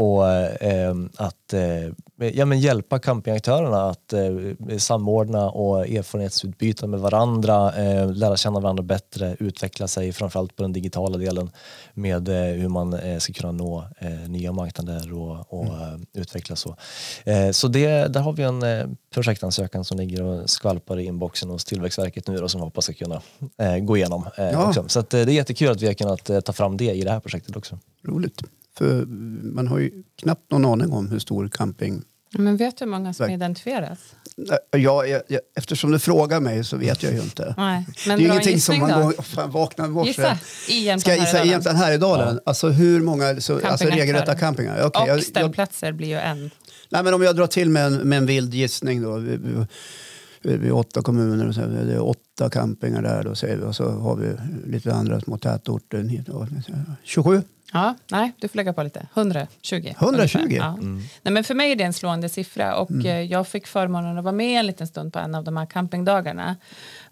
Och 0.00 0.28
att 1.16 1.54
ja, 2.16 2.44
men 2.44 2.60
hjälpa 2.60 2.98
campingaktörerna 2.98 3.90
att 3.90 4.12
eh, 4.12 4.78
samordna 4.78 5.50
och 5.50 5.88
erfarenhetsutbyta 5.88 6.86
med 6.86 7.00
varandra, 7.00 7.74
eh, 7.76 8.12
lära 8.12 8.36
känna 8.36 8.60
varandra 8.60 8.82
bättre, 8.82 9.36
utveckla 9.40 9.88
sig 9.88 10.12
framförallt 10.12 10.56
på 10.56 10.62
den 10.62 10.72
digitala 10.72 11.18
delen 11.18 11.50
med 11.94 12.28
eh, 12.28 12.34
hur 12.34 12.68
man 12.68 12.94
eh, 12.94 13.18
ska 13.18 13.32
kunna 13.32 13.52
nå 13.52 13.84
eh, 13.98 14.10
nya 14.10 14.52
marknader 14.52 15.12
och, 15.12 15.52
och 15.52 15.64
eh, 15.64 15.98
utveckla 16.12 16.56
så. 16.56 16.76
Så 17.52 17.68
det, 17.68 17.88
där 17.88 18.20
har 18.20 18.32
vi 18.32 18.42
en 18.42 18.96
projektansökan 19.14 19.84
som 19.84 19.98
ligger 19.98 20.22
och 20.22 20.50
skvalpar 20.50 20.98
i 21.00 21.04
inboxen 21.04 21.50
hos 21.50 21.64
Tillväxtverket 21.64 22.28
nu 22.28 22.38
och 22.38 22.50
som 22.50 22.60
vi 22.60 22.64
hoppas 22.64 22.84
ska 22.84 22.92
kunna 22.92 23.22
gå 23.80 23.96
igenom 23.96 24.26
Ja. 24.36 24.84
Så 24.88 25.00
att, 25.00 25.10
det 25.10 25.20
är 25.20 25.28
jättekul 25.28 25.70
att 25.70 25.82
vi 25.82 25.86
har 25.86 25.94
kunnat 25.94 26.44
ta 26.44 26.52
fram 26.52 26.76
det 26.76 26.92
i 26.92 27.04
det 27.04 27.10
här 27.10 27.20
projektet 27.20 27.56
också. 27.56 27.78
Roligt. 28.02 28.42
För 28.78 29.06
man 29.54 29.66
har 29.68 29.78
ju 29.78 30.02
knappt 30.22 30.50
någon 30.50 30.64
aning 30.64 30.92
om 30.92 31.08
hur 31.10 31.18
stor 31.18 31.48
camping... 31.48 32.02
Men 32.38 32.56
vet 32.56 32.76
du 32.78 32.84
hur 32.84 32.90
många 32.90 33.14
som 33.14 33.30
identifieras? 33.30 33.98
Ja, 34.36 35.06
jag, 35.06 35.22
jag, 35.28 35.40
eftersom 35.56 35.90
du 35.92 35.98
frågar 35.98 36.40
mig 36.40 36.64
så 36.64 36.76
vet 36.76 37.02
jag 37.02 37.12
ju 37.12 37.20
inte. 37.20 37.54
Nej. 37.58 37.86
det 37.88 38.08
Men 38.08 38.12
är 38.12 38.16
dra 38.18 38.24
en 38.24 38.30
ingenting 38.32 38.60
som 38.60 38.78
man 38.80 39.02
går, 39.02 39.22
fan, 39.22 39.50
vaknar 39.50 39.84
i 39.86 39.88
morse. 39.88 40.08
Gissa. 40.08 40.38
I 40.68 41.00
Ska 41.00 41.10
jag 41.10 41.18
gissa 41.18 41.26
Jämtland 41.26 41.46
egentligen 41.46 41.76
här 41.76 41.92
i 41.92 41.98
Dalen? 41.98 42.40
Alltså 42.46 42.68
hur 42.68 43.00
många 43.02 43.24
så, 43.24 43.32
alltså 43.34 43.60
Campingaktörer. 43.60 44.00
regelrätta 44.00 44.34
campingar? 44.34 44.82
Okej, 44.86 45.02
Och 45.02 45.08
jag, 45.08 45.22
ställplatser 45.22 45.92
blir 45.92 46.08
ju 46.08 46.14
en. 46.18 46.50
nej, 46.88 47.02
men 47.02 47.14
om 47.14 47.22
jag 47.22 47.36
drar 47.36 47.46
till 47.46 47.70
med 47.70 47.86
en, 47.86 47.94
med 47.94 48.18
en 48.18 48.26
vild 48.26 48.54
gissning 48.54 49.02
då. 49.02 49.16
Vi, 49.16 49.36
vi, 49.36 50.56
vi, 50.56 50.68
är 50.68 50.72
åtta 50.72 51.02
kommuner 51.02 51.48
och 51.48 51.54
så, 51.54 51.60
det 51.60 51.92
är 51.94 52.02
åtta 52.02 52.50
campingar 52.50 53.02
där 53.02 53.22
då 53.22 53.34
säger 53.34 53.56
vi. 53.56 53.62
Och 53.62 53.76
så 53.76 53.90
har 53.90 54.16
vi 54.16 54.28
lite 54.66 54.94
andra 54.94 55.20
små 55.20 55.38
tätorter. 55.38 56.02
hit 56.02 56.28
och- 56.28 56.46
27? 57.04 57.42
Ja, 57.76 57.94
nej, 58.10 58.32
du 58.38 58.48
får 58.48 58.56
lägga 58.56 58.72
på 58.72 58.82
lite. 58.82 59.06
120. 59.14 59.94
120? 59.98 60.38
ungefär. 60.38 60.56
Ja. 60.56 60.76
Nej, 61.22 61.32
men 61.34 61.44
för 61.44 61.54
mig 61.54 61.72
är 61.72 61.76
det 61.76 61.84
en 61.84 61.92
slående 61.92 62.28
siffra 62.28 62.76
och 62.76 62.90
Mm. 62.90 63.06
eh, 63.06 63.20
jag 63.20 63.48
fick 63.48 63.66
förmånen 63.66 64.18
att 64.18 64.24
vara 64.24 64.32
med 64.34 64.60
en 64.60 64.66
liten 64.66 64.86
stund 64.86 65.12
på 65.12 65.18
en 65.18 65.34
av 65.34 65.44
de 65.44 65.56
här 65.56 65.66
campingdagarna. 65.66 66.56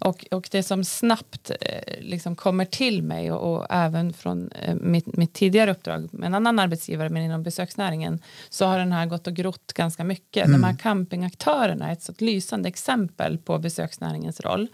Och, 0.04 0.26
och 0.30 0.48
det 0.50 0.62
som 0.62 0.84
snabbt 0.84 1.50
eh, 1.60 2.00
liksom 2.00 2.36
kommer 2.36 2.64
till 2.64 3.02
mig 3.02 3.32
och, 3.32 3.54
och 3.54 3.66
även 3.70 4.12
från 4.12 4.50
eh, 4.52 4.74
mitt, 4.74 5.16
mitt 5.16 5.32
tidigare 5.32 5.70
uppdrag 5.70 6.08
med 6.12 6.26
en 6.26 6.34
annan 6.34 6.58
arbetsgivare 6.58 7.08
men 7.08 7.22
inom 7.22 7.42
besöksnäringen 7.42 8.20
så 8.48 8.66
har 8.66 8.78
den 8.78 8.92
här 8.92 9.06
gått 9.06 9.26
och 9.26 9.34
grott 9.34 9.72
ganska 9.72 10.04
mycket. 10.04 10.52
De 10.52 10.64
här 10.64 10.76
campingaktörerna 10.76 11.88
är 11.88 11.92
ett 11.92 12.02
så 12.02 12.12
lysande 12.18 12.68
exempel 12.68 13.38
på 13.38 13.58
besöksnäringens 13.58 14.40
roll. 14.40 14.68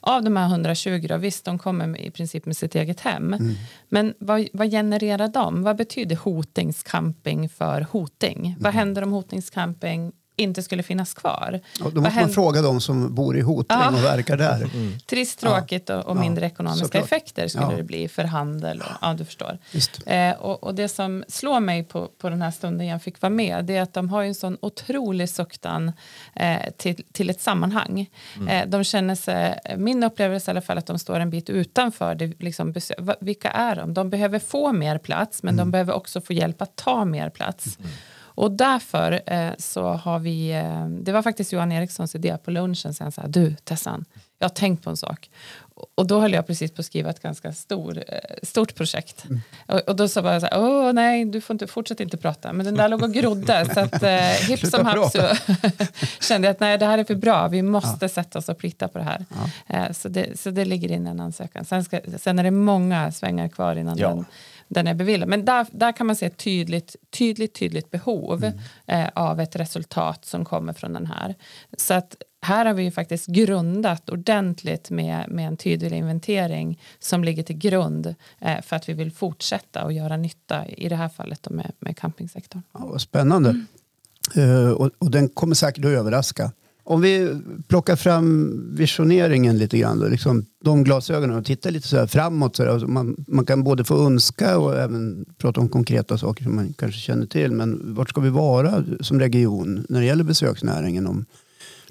Av 0.00 0.22
de 0.22 0.36
här 0.36 0.46
120, 0.46 1.06
då, 1.08 1.16
visst 1.16 1.44
de 1.44 1.58
kommer 1.58 2.00
i 2.00 2.10
princip 2.10 2.46
med 2.46 2.56
sitt 2.56 2.74
eget 2.74 3.00
hem. 3.00 3.36
Men 3.88 4.14
vad, 4.18 4.48
vad 4.52 4.70
genererar 4.70 5.28
de? 5.28 5.62
Vad 5.62 5.76
betyder 5.76 6.16
hotingscamping 6.16 7.48
för 7.48 7.86
hoting? 7.90 8.56
Vad 8.58 8.74
händer 8.74 9.02
om 9.02 9.12
hotingscamping 9.12 10.12
inte 10.36 10.62
skulle 10.62 10.82
finnas 10.82 11.14
kvar? 11.14 11.50
Ja, 11.52 11.60
då 11.78 11.84
Vad 11.84 11.94
måste 11.94 12.00
man 12.00 12.12
händer- 12.12 12.34
fråga 12.34 12.62
de 12.62 12.80
som 12.80 13.14
bor 13.14 13.36
i 13.36 13.40
Hoting 13.40 13.76
Ja. 13.80 13.88
och 13.88 14.04
verkar 14.04 14.36
där. 14.36 14.70
Trist, 15.06 15.40
tråkigt 15.40 15.90
och, 15.90 16.06
och 16.06 16.16
mindre 16.16 16.46
ekonomiska 16.46 16.84
såklart. 16.84 17.04
effekter 17.04 17.48
skulle 17.48 17.64
Ja. 17.70 17.76
det 17.76 17.82
bli 17.82 18.08
för 18.08 18.24
handel. 18.24 18.80
Och, 18.80 18.92
ja, 19.00 19.14
du 19.18 19.24
förstår. 19.24 19.58
Eh, 20.06 20.32
och, 20.32 20.64
och 20.64 20.74
det 20.74 20.88
som 20.88 21.24
slår 21.28 21.60
mig 21.60 21.84
på, 21.84 22.08
på 22.18 22.28
den 22.30 22.42
här 22.42 22.50
stunden 22.50 22.86
jag 22.86 23.02
fick 23.02 23.20
vara 23.22 23.30
med 23.30 23.64
det 23.64 23.76
är 23.76 23.82
att 23.82 23.94
de 23.94 24.08
har 24.08 24.22
en 24.22 24.34
sån 24.34 24.56
otrolig 24.62 25.28
suktan 25.28 25.92
eh, 26.36 26.56
till, 26.76 27.04
till 27.12 27.30
ett 27.30 27.40
sammanhang. 27.40 28.10
Eh, 28.48 28.68
de 28.68 28.84
känner 28.84 29.14
sig, 29.14 29.58
min 29.76 30.02
upplevelse 30.04 30.50
i 30.50 30.52
alla 30.52 30.60
fall 30.60 30.78
att 30.78 30.86
de 30.86 30.98
står 30.98 31.20
en 31.20 31.30
bit 31.30 31.50
utanför. 31.50 32.14
Det, 32.14 32.40
liksom, 32.40 32.74
vilka 33.20 33.50
är 33.50 33.76
de? 33.76 33.94
De 33.94 34.10
behöver 34.10 34.38
få 34.38 34.72
mer 34.72 34.98
plats 34.98 35.42
men 35.42 35.56
de 35.56 35.70
behöver 35.70 35.92
också 35.94 36.20
få 36.20 36.32
hjälp 36.32 36.62
att 36.62 36.76
ta 36.76 37.04
mer 37.04 37.30
plats. 37.30 37.78
Och 38.34 38.50
därför 38.52 39.20
eh, 39.26 39.50
så 39.58 39.88
har 39.88 40.18
vi, 40.18 40.50
eh, 40.52 40.86
det 40.86 41.12
var 41.12 41.22
faktiskt 41.22 41.52
Johan 41.52 41.72
Erikssons 41.72 42.14
idé 42.14 42.36
på 42.44 42.50
lunchen, 42.50 42.94
sen 42.94 43.12
så 43.12 43.20
här, 43.20 43.28
du 43.28 43.56
Tessan, 43.64 44.04
jag 44.38 44.44
har 44.48 44.54
tänkt 44.54 44.84
på 44.84 44.90
en 44.90 44.96
sak. 44.96 45.30
Och 45.94 46.06
då 46.06 46.20
höll 46.20 46.32
jag 46.32 46.46
precis 46.46 46.74
på 46.74 46.80
att 46.80 46.86
skriva 46.86 47.10
ett 47.10 47.22
ganska 47.22 47.52
stor, 47.52 47.98
eh, 48.08 48.18
stort 48.42 48.74
projekt. 48.74 49.24
Och, 49.66 49.80
och 49.88 49.96
då 49.96 50.08
sa 50.08 50.32
jag 50.32 50.40
så 50.42 50.46
här, 50.46 50.60
åh 50.60 50.92
nej, 50.92 51.24
du 51.24 51.40
får 51.40 51.54
inte, 51.54 51.66
fortsätt 51.66 52.00
inte 52.00 52.16
prata. 52.16 52.52
Men 52.52 52.66
den 52.66 52.74
där 52.74 52.88
låg 52.88 53.02
och 53.02 53.12
grodde, 53.12 53.66
så 53.74 53.80
att 53.80 54.02
eh, 54.02 54.10
hipp 54.48 54.66
som 54.66 54.86
happ 54.86 55.12
så 55.12 55.22
kände 56.20 56.48
jag 56.48 56.54
att 56.54 56.60
nej, 56.60 56.78
det 56.78 56.86
här 56.86 56.98
är 56.98 57.04
för 57.04 57.14
bra, 57.14 57.48
vi 57.48 57.62
måste 57.62 58.08
sätta 58.08 58.38
oss 58.38 58.48
och 58.48 58.58
plitta 58.58 58.88
på 58.88 58.98
det 58.98 59.04
här. 59.04 59.24
Eh, 59.66 59.92
så, 59.92 60.08
det, 60.08 60.40
så 60.40 60.50
det 60.50 60.64
ligger 60.64 60.92
in 60.92 61.06
en 61.06 61.20
ansökan. 61.20 61.64
Sen, 61.64 61.84
ska, 61.84 62.00
sen 62.18 62.38
är 62.38 62.42
det 62.44 62.50
många 62.50 63.12
svängar 63.12 63.48
kvar 63.48 63.76
innan 63.76 63.98
Ja. 63.98 64.08
den, 64.08 64.24
den 64.72 64.86
är 64.86 64.94
beviljad. 64.94 65.28
Men 65.28 65.44
där, 65.44 65.66
där 65.70 65.92
kan 65.92 66.06
man 66.06 66.16
se 66.16 66.26
ett 66.26 66.36
tydligt, 66.36 66.96
tydligt, 67.10 67.54
tydligt 67.54 67.90
behov 67.90 68.52
eh, 68.86 69.08
av 69.14 69.40
ett 69.40 69.56
resultat 69.56 70.24
som 70.24 70.44
kommer 70.44 70.72
från 70.72 70.92
den 70.92 71.06
här. 71.06 71.34
Så 71.76 71.94
att 71.94 72.16
här 72.42 72.66
har 72.66 72.74
vi 72.74 72.82
ju 72.82 72.90
faktiskt 72.90 73.26
grundat 73.26 74.10
ordentligt 74.10 74.90
med, 74.90 75.24
med 75.28 75.46
en 75.46 75.56
tydlig 75.56 75.92
inventering 75.92 76.80
som 76.98 77.24
ligger 77.24 77.42
till 77.42 77.58
grund 77.58 78.14
eh, 78.40 78.62
för 78.62 78.76
att 78.76 78.88
vi 78.88 78.92
vill 78.92 79.12
fortsätta 79.12 79.84
och 79.84 79.92
göra 79.92 80.16
nytta 80.16 80.66
i 80.66 80.88
det 80.88 80.96
här 80.96 81.08
fallet 81.08 81.50
med, 81.50 81.72
med 81.78 81.96
campingsektorn. 81.96 82.62
Ja, 82.72 82.86
vad 82.86 83.00
spännande. 83.00 83.64
Eh, 84.36 84.70
och, 84.70 84.90
och 84.98 85.10
den 85.10 85.28
kommer 85.28 85.54
säkert 85.54 85.84
att 85.84 85.90
överraska. 85.90 86.52
Om 86.84 87.00
vi 87.00 87.40
plockar 87.68 87.96
fram 87.96 88.52
visioneringen 88.74 89.58
lite 89.58 89.78
grann, 89.78 89.98
då, 89.98 90.08
liksom 90.08 90.46
de 90.64 90.84
glasögonen 90.84 91.36
och 91.36 91.44
tittar 91.44 91.70
lite 91.70 91.88
så 91.88 92.06
framåt. 92.06 92.56
Så 92.56 92.70
alltså 92.70 92.88
man, 92.88 93.24
man 93.28 93.46
kan 93.46 93.64
både 93.64 93.84
få 93.84 94.06
önska 94.06 94.58
och 94.58 94.78
även 94.78 95.24
prata 95.38 95.60
om 95.60 95.68
konkreta 95.68 96.18
saker 96.18 96.44
som 96.44 96.54
man 96.54 96.72
kanske 96.72 97.00
känner 97.00 97.26
till. 97.26 97.52
Men 97.52 97.94
vart 97.94 98.10
ska 98.10 98.20
vi 98.20 98.30
vara 98.30 98.84
som 99.00 99.20
region 99.20 99.86
när 99.88 100.00
det 100.00 100.06
gäller 100.06 100.24
besöksnäringen 100.24 101.06
om 101.06 101.24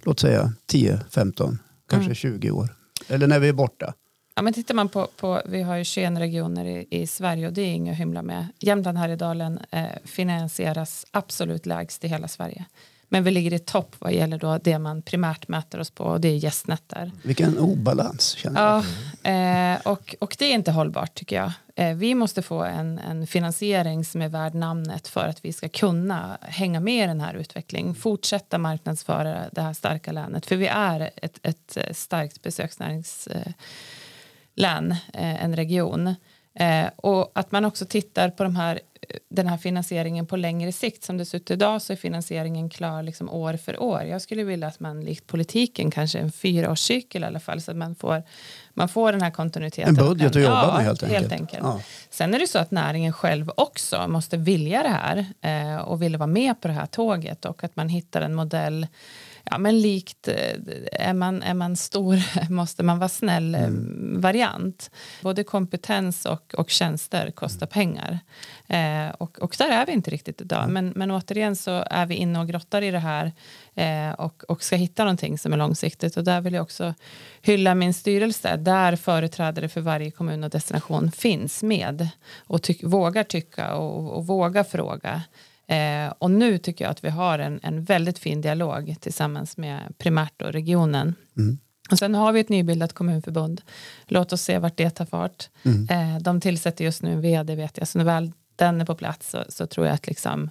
låt 0.03 0.19
säga 0.19 0.53
10, 0.65 0.99
15, 1.09 1.59
kanske 1.89 2.15
20 2.15 2.51
år? 2.51 2.75
Eller 3.07 3.27
när 3.27 3.39
vi 3.39 3.47
är 3.47 3.53
borta? 3.53 3.93
Ja, 4.35 4.41
men 4.41 4.53
tittar 4.53 4.73
man 4.73 4.89
på, 4.89 5.07
på, 5.17 5.41
vi 5.45 5.61
har 5.61 5.75
ju 5.75 5.83
21 5.83 6.17
regioner 6.17 6.65
i, 6.65 6.87
i 6.89 7.07
Sverige 7.07 7.47
och 7.47 7.53
det 7.53 7.61
är 7.61 7.73
inget 7.73 7.93
att 7.93 7.99
hymla 7.99 8.21
med. 8.21 8.47
Jämtland 8.59 8.97
Härjedalen 8.97 9.59
eh, 9.71 9.85
finansieras 10.05 11.05
absolut 11.11 11.65
lägst 11.65 12.03
i 12.03 12.07
hela 12.07 12.27
Sverige. 12.27 12.65
Men 13.13 13.23
vi 13.23 13.31
ligger 13.31 13.53
i 13.53 13.59
topp 13.59 13.95
vad 13.99 14.13
gäller 14.13 14.37
då 14.37 14.57
det 14.57 14.79
man 14.79 15.01
primärt 15.01 15.47
mäter 15.47 15.79
oss 15.79 15.91
på 15.91 16.03
och 16.03 16.21
det 16.21 16.27
är 16.27 16.35
gästnätter. 16.35 17.11
Vilken 17.23 17.57
obalans 17.57 18.29
känner 18.29 18.61
jag. 18.61 18.83
Ja, 19.23 19.73
eh, 19.73 19.79
och, 19.83 20.15
och 20.19 20.35
det 20.39 20.45
är 20.45 20.53
inte 20.53 20.71
hållbart 20.71 21.13
tycker 21.15 21.35
jag. 21.35 21.51
Eh, 21.75 21.95
vi 21.95 22.15
måste 22.15 22.41
få 22.41 22.63
en, 22.63 22.99
en 22.99 23.27
finansiering 23.27 24.05
som 24.05 24.21
är 24.21 24.29
värd 24.29 24.53
namnet 24.53 25.07
för 25.07 25.27
att 25.27 25.45
vi 25.45 25.53
ska 25.53 25.69
kunna 25.69 26.37
hänga 26.41 26.79
med 26.79 27.03
i 27.03 27.07
den 27.07 27.21
här 27.21 27.33
utvecklingen. 27.33 27.95
Fortsätta 27.95 28.57
marknadsföra 28.57 29.49
det 29.51 29.61
här 29.61 29.73
starka 29.73 30.11
länet. 30.11 30.45
För 30.45 30.55
vi 30.55 30.67
är 30.67 31.09
ett, 31.15 31.39
ett 31.43 31.77
starkt 31.97 32.41
besöksnäringslän, 32.41 33.55
eh, 35.13 35.43
en 35.43 35.55
region. 35.55 36.15
Eh, 36.53 36.85
och 36.95 37.31
att 37.35 37.51
man 37.51 37.65
också 37.65 37.85
tittar 37.85 38.29
på 38.29 38.43
de 38.43 38.55
här, 38.55 38.79
den 39.29 39.47
här 39.47 39.57
finansieringen 39.57 40.25
på 40.25 40.35
längre 40.35 40.71
sikt. 40.71 41.03
Som 41.03 41.17
det 41.17 41.25
ser 41.25 41.37
ut 41.37 41.51
idag 41.51 41.81
så 41.81 41.93
är 41.93 41.97
finansieringen 41.97 42.69
klar 42.69 43.03
liksom 43.03 43.29
år 43.29 43.53
för 43.53 43.81
år. 43.81 44.03
Jag 44.03 44.21
skulle 44.21 44.43
vilja 44.43 44.67
att 44.67 44.79
man 44.79 45.01
likt 45.01 45.27
politiken 45.27 45.91
kanske 45.91 46.19
en 46.19 46.31
fyraårscykel 46.31 47.23
i 47.23 47.25
alla 47.25 47.39
fall 47.39 47.61
så 47.61 47.71
att 47.71 47.77
man 47.77 47.95
får, 47.95 48.23
man 48.73 48.89
får 48.89 49.11
den 49.11 49.21
här 49.21 49.31
kontinuiteten. 49.31 49.99
En 49.99 50.05
budget 50.07 50.33
kan- 50.33 50.41
att 50.41 50.47
jobba 50.47 50.83
ja, 50.83 50.93
med 51.01 51.11
helt 51.11 51.31
enkelt. 51.31 51.63
Ja. 51.63 51.81
Sen 52.09 52.33
är 52.33 52.39
det 52.39 52.47
så 52.47 52.59
att 52.59 52.71
näringen 52.71 53.13
själv 53.13 53.51
också 53.57 54.07
måste 54.07 54.37
vilja 54.37 54.83
det 54.83 54.89
här 54.89 55.25
eh, 55.41 55.81
och 55.81 56.01
vill 56.01 56.17
vara 56.17 56.27
med 56.27 56.61
på 56.61 56.67
det 56.67 56.73
här 56.73 56.85
tåget 56.85 57.45
och 57.45 57.63
att 57.63 57.75
man 57.75 57.89
hittar 57.89 58.21
en 58.21 58.35
modell 58.35 58.87
Ja, 59.43 59.57
men 59.57 59.81
likt 59.81 60.27
eh, 60.27 60.35
är 60.91 61.13
man, 61.13 61.43
är 61.43 61.53
man 61.53 61.75
stor 61.75 62.19
måste 62.51 62.83
man 62.83 62.99
vara 62.99 63.09
snäll 63.09 63.55
eh, 63.55 63.69
variant. 64.19 64.91
Både 65.21 65.43
kompetens 65.43 66.25
och, 66.25 66.55
och 66.57 66.69
tjänster 66.69 67.31
kostar 67.31 67.67
pengar. 67.67 68.19
Eh, 68.67 69.09
och, 69.17 69.39
och 69.39 69.55
där 69.57 69.69
är 69.69 69.85
vi 69.85 69.91
inte 69.91 70.11
riktigt 70.11 70.41
idag. 70.41 70.69
Men, 70.69 70.93
men 70.95 71.11
återigen 71.11 71.55
så 71.55 71.83
är 71.89 72.05
vi 72.05 72.15
inne 72.15 72.39
och 72.39 72.47
grottar 72.47 72.81
i 72.81 72.91
det 72.91 72.99
här 72.99 73.31
eh, 73.75 74.11
och, 74.11 74.43
och 74.47 74.63
ska 74.63 74.75
hitta 74.75 75.03
någonting 75.03 75.37
som 75.37 75.53
är 75.53 75.57
långsiktigt. 75.57 76.17
Och 76.17 76.23
där 76.23 76.41
vill 76.41 76.53
jag 76.53 76.63
också 76.63 76.93
hylla 77.41 77.75
min 77.75 77.93
styrelse 77.93 78.57
där 78.57 78.95
företrädare 78.95 79.69
för 79.69 79.81
varje 79.81 80.11
kommun 80.11 80.43
och 80.43 80.49
destination 80.49 81.11
finns 81.11 81.63
med 81.63 82.09
och 82.37 82.61
tyck, 82.61 82.83
vågar 82.83 83.23
tycka 83.23 83.75
och, 83.75 84.17
och 84.17 84.27
våga 84.27 84.63
fråga. 84.63 85.21
Eh, 85.71 86.13
och 86.17 86.31
nu 86.31 86.57
tycker 86.57 86.85
jag 86.85 86.91
att 86.91 87.03
vi 87.03 87.09
har 87.09 87.39
en, 87.39 87.59
en 87.63 87.83
väldigt 87.83 88.19
fin 88.19 88.41
dialog 88.41 88.95
tillsammans 88.99 89.57
med 89.57 89.97
primärt 89.97 90.41
och 90.41 90.53
regionen. 90.53 91.15
Och 91.91 91.97
sen 91.97 92.15
har 92.15 92.31
vi 92.31 92.39
ett 92.39 92.49
nybildat 92.49 92.93
kommunförbund. 92.93 93.61
Låt 94.05 94.33
oss 94.33 94.41
se 94.41 94.59
vart 94.59 94.77
det 94.77 94.89
tar 94.89 95.05
fart. 95.05 95.49
Eh, 95.89 96.17
de 96.21 96.41
tillsätter 96.41 96.85
just 96.85 97.03
nu 97.03 97.11
en 97.11 97.21
vd 97.21 97.55
vet 97.55 97.77
jag. 97.77 97.87
Så 97.87 97.97
när 97.97 98.05
väl 98.05 98.31
den 98.55 98.81
är 98.81 98.85
på 98.85 98.95
plats 98.95 99.29
så, 99.29 99.43
så 99.49 99.67
tror 99.67 99.85
jag 99.85 99.93
att 99.93 100.07
liksom 100.07 100.49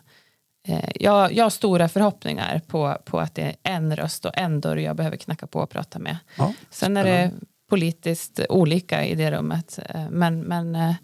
eh, 0.68 0.90
jag, 0.94 1.32
jag 1.32 1.44
har 1.44 1.50
stora 1.50 1.88
förhoppningar 1.88 2.60
på, 2.66 2.98
på 3.04 3.20
att 3.20 3.34
det 3.34 3.42
är 3.42 3.56
en 3.62 3.96
röst 3.96 4.24
och 4.24 4.38
en 4.38 4.60
dörr 4.60 4.76
jag 4.76 4.96
behöver 4.96 5.16
knacka 5.16 5.46
på 5.46 5.60
och 5.60 5.70
prata 5.70 5.98
med. 5.98 6.16
Ja, 6.38 6.54
Sen 6.70 6.96
är 6.96 7.04
det 7.04 7.32
politiskt 7.70 8.40
olika 8.48 9.04
i 9.04 9.14
det 9.14 9.30
rummet. 9.30 9.78
Eh, 9.88 10.10
men, 10.10 10.40
men, 10.40 10.74
eh, 10.74 10.94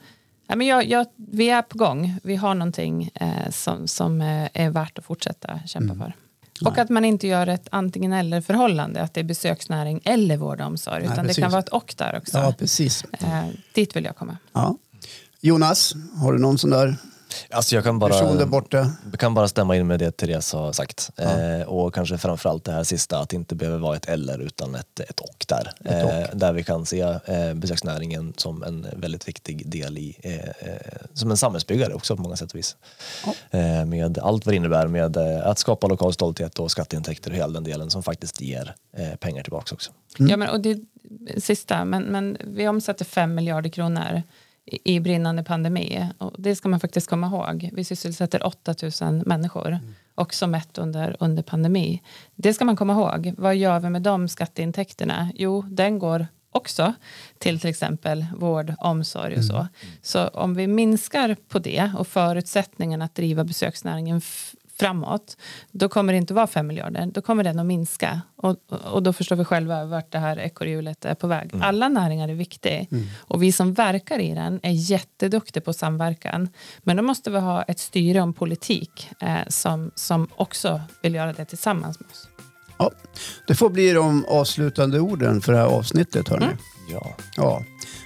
ja, 0.46 0.56
men 0.56 0.66
jag, 0.66 0.84
jag, 0.84 1.06
vi 1.16 1.50
är 1.50 1.62
på 1.62 1.78
gång. 1.78 2.14
Vi 2.22 2.36
har 2.36 2.54
någonting 2.54 3.10
eh, 3.14 3.50
som, 3.50 3.88
som 3.88 4.20
eh, 4.20 4.48
är 4.52 4.70
värt 4.70 4.98
att 4.98 5.04
fortsätta 5.04 5.60
kämpa 5.66 5.94
Mm. 5.94 5.98
för. 5.98 6.12
Och 6.68 6.78
att 6.78 6.88
man 6.90 7.04
inte 7.04 7.26
gör 7.26 7.46
ett 7.46 7.68
antingen 7.70 8.12
eller 8.12 8.40
förhållande, 8.40 9.02
att 9.02 9.14
det 9.14 9.20
är 9.20 9.24
besöksnäring 9.24 10.00
eller 10.04 10.36
vård 10.36 10.60
och 10.60 10.66
omsorg, 10.66 11.02
Nej, 11.02 11.04
utan 11.12 11.16
det 11.24 11.28
precis. 11.28 11.42
kan 11.42 11.50
vara 11.50 11.60
ett 11.62 11.68
och 11.68 11.94
där 11.98 12.16
också. 12.18 12.38
Ja, 12.38 12.54
precis. 12.58 13.04
Eh, 13.12 13.44
dit 13.74 13.96
vill 13.96 14.04
jag 14.04 14.16
komma. 14.16 14.36
Ja. 14.52 14.76
Jonas, 15.40 15.94
har 16.20 16.32
du 16.32 16.38
någon 16.38 16.58
sån 16.58 16.70
där 16.70 16.96
Alltså 17.50 17.74
jag 17.74 17.84
kan 17.84 17.98
där 17.98 18.08
bara, 18.08 18.46
borta? 18.46 18.90
kan 19.18 19.34
bara 19.34 19.48
stämma 19.48 19.76
in 19.76 19.86
med 19.86 19.98
det 19.98 20.10
Therese 20.10 20.52
har 20.52 20.72
sagt. 20.72 21.10
Eh, 21.16 21.68
och 21.68 21.94
kanske 21.94 22.18
framförallt 22.18 22.64
det 22.64 22.72
här 22.72 22.84
sista, 22.84 23.18
att 23.18 23.28
det 23.28 23.36
inte 23.36 23.54
behöver 23.54 23.78
vara 23.78 23.96
ett 23.96 24.06
eller 24.06 24.38
utan 24.38 24.74
ett, 24.74 25.00
ett 25.00 25.20
och 25.20 25.44
där. 25.48 25.72
Ett 25.84 26.04
och. 26.04 26.10
Eh, 26.10 26.28
där 26.32 26.52
vi 26.52 26.64
kan 26.64 26.86
se 26.86 27.00
eh, 27.00 27.54
besöksnäringen 27.54 28.34
som 28.36 28.62
en 28.62 28.86
väldigt 28.96 29.28
viktig 29.28 29.70
del 29.70 29.98
i, 29.98 30.16
eh, 30.22 30.34
eh, 30.34 30.76
som 31.14 31.30
en 31.30 31.36
samhällsbyggare 31.36 31.94
också 31.94 32.16
på 32.16 32.22
många 32.22 32.36
sätt 32.36 32.52
och 32.52 32.58
vis. 32.58 32.76
Eh, 33.50 33.84
med 33.84 34.18
allt 34.18 34.46
vad 34.46 34.52
det 34.52 34.56
innebär 34.56 34.86
med 34.86 35.16
eh, 35.16 35.46
att 35.46 35.58
skapa 35.58 35.86
lokal 35.86 36.12
stolthet 36.12 36.58
och 36.58 36.70
skatteintäkter 36.70 37.30
och 37.30 37.36
hela 37.36 37.52
den 37.52 37.64
delen 37.64 37.90
som 37.90 38.02
faktiskt 38.02 38.40
ger 38.40 38.74
eh, 38.96 39.16
pengar 39.16 39.42
tillbaka 39.42 39.74
också. 39.74 39.90
Ja, 40.18 40.36
men, 40.36 40.48
och 40.48 40.60
det 40.60 40.78
sista, 41.36 41.84
men, 41.84 42.02
men 42.02 42.36
vi 42.44 42.68
omsätter 42.68 43.04
5 43.04 43.34
miljarder 43.34 43.70
kronor 43.70 44.22
i, 44.66 45.00
brinnande 45.00 45.44
pandemi. 45.44 46.06
Och 46.18 46.34
det 46.38 46.56
ska 46.56 46.68
man 46.68 46.80
faktiskt 46.80 47.10
komma 47.10 47.26
ihåg. 47.26 47.70
Vi 47.72 47.84
sysselsätter 47.84 48.46
8 48.46 48.74
000 49.00 49.22
människor, 49.26 49.78
också 50.14 50.46
mätt 50.46 50.78
under, 50.78 51.16
under 51.20 51.42
pandemi. 51.42 52.02
Det 52.34 52.54
ska 52.54 52.64
man 52.64 52.76
komma 52.76 52.92
ihåg. 52.92 53.34
Vad 53.38 53.56
gör 53.56 53.80
vi 53.80 53.90
med 53.90 54.02
de 54.02 54.28
skatteintäkterna? 54.28 55.30
Jo, 55.34 55.62
den 55.62 55.98
går 55.98 56.26
också 56.50 56.94
till 57.38 57.60
till 57.60 57.70
exempel 57.70 58.26
vård, 58.36 58.74
omsorg 58.78 59.36
och 59.36 59.44
så. 59.44 59.66
Så 60.02 60.28
om 60.28 60.54
vi 60.54 60.66
minskar 60.66 61.36
på 61.48 61.58
det 61.58 61.90
och 61.98 62.06
förutsättningen 62.06 63.02
att 63.02 63.14
driva 63.14 63.44
besöksnäringen 63.44 64.20
framåt, 64.78 65.36
då 65.70 65.88
kommer 65.88 66.12
det 66.12 66.16
inte 66.16 66.34
vara 66.34 66.46
5 66.46 66.66
miljarder, 66.66 67.06
då 67.06 67.22
kommer 67.22 67.44
den 67.44 67.58
att 67.58 67.66
minska. 67.66 68.20
Och, 68.36 68.56
och 68.92 69.02
då 69.02 69.12
förstår 69.12 69.36
vi 69.36 69.44
själva 69.44 69.84
vart 69.84 70.12
det 70.12 70.18
här 70.18 70.38
ekorrhjulet 70.38 71.04
är 71.04 71.14
på 71.14 71.26
väg. 71.26 71.50
Alla 71.60 71.88
näringar 71.88 72.28
är 72.28 72.34
viktiga 72.34 72.86
och 73.18 73.42
vi 73.42 73.52
som 73.52 73.74
verkar 73.74 74.18
i 74.18 74.34
den 74.34 74.60
är 74.62 74.72
jätteduktiga 74.72 75.60
på 75.60 75.72
samverkan. 75.72 76.48
Men 76.78 76.96
då 76.96 77.02
måste 77.02 77.30
vi 77.30 77.38
ha 77.38 77.62
ett 77.62 77.78
styre 77.78 78.20
om 78.20 78.32
politik 78.32 79.08
eh, 79.20 79.36
som, 79.48 79.90
som 79.94 80.28
också 80.36 80.80
vill 81.02 81.14
göra 81.14 81.32
det 81.32 81.44
tillsammans 81.44 82.00
med 82.00 82.10
oss. 82.10 82.28
Ja, 82.78 82.90
det 83.46 83.54
får 83.54 83.70
bli 83.70 83.92
de 83.92 84.24
avslutande 84.24 85.00
orden 85.00 85.40
för 85.40 85.52
det 85.52 85.58
här 85.58 85.66
avsnittet. 85.66 86.28
Hörni. 86.28 86.46
Ja. 86.88 87.14
Ja, 87.36 87.62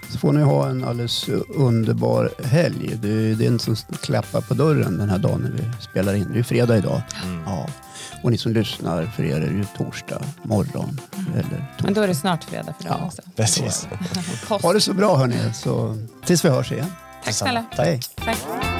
så 0.08 0.18
får 0.18 0.32
ni 0.32 0.42
ha 0.42 0.68
en 0.68 0.84
alldeles 0.84 1.28
underbar 1.48 2.30
helg. 2.44 2.98
Det 3.02 3.08
är 3.08 3.34
den 3.34 3.58
som 3.58 3.76
klappar 4.02 4.40
på 4.40 4.54
dörren 4.54 4.98
den 4.98 5.08
här 5.10 5.18
dagen 5.18 5.40
när 5.40 5.50
vi 5.50 5.82
spelar 5.82 6.14
in. 6.14 6.30
Det 6.32 6.38
är 6.38 6.42
fredag 6.42 6.76
idag. 6.76 7.02
Ja. 7.46 7.66
Och 8.22 8.30
ni 8.30 8.38
som 8.38 8.52
lyssnar, 8.52 9.06
för 9.06 9.22
er 9.24 9.36
är 9.36 9.40
det 9.40 9.46
ju 9.46 9.64
torsdag 9.76 10.22
morgon. 10.42 11.00
Eller 11.32 11.42
Men 11.42 11.66
torsdag. 11.78 11.94
då 11.94 12.00
är 12.02 12.08
det 12.08 12.14
snart 12.14 12.44
fredag 12.44 12.74
för 12.80 12.88
dem 12.88 12.96
Ja. 13.00 13.06
också. 13.06 13.22
Precis. 13.36 13.88
Ha 14.62 14.72
det 14.72 14.80
så 14.80 14.92
bra 14.94 15.16
hörni, 15.16 15.52
så 15.54 15.96
tills 16.24 16.44
vi 16.44 16.48
hörs 16.48 16.72
igen. 16.72 16.92
Tack 17.24 17.34
snälla. 17.34 17.64
Tack. 17.76 17.86
Hej. 17.86 18.00
Tack. 18.24 18.79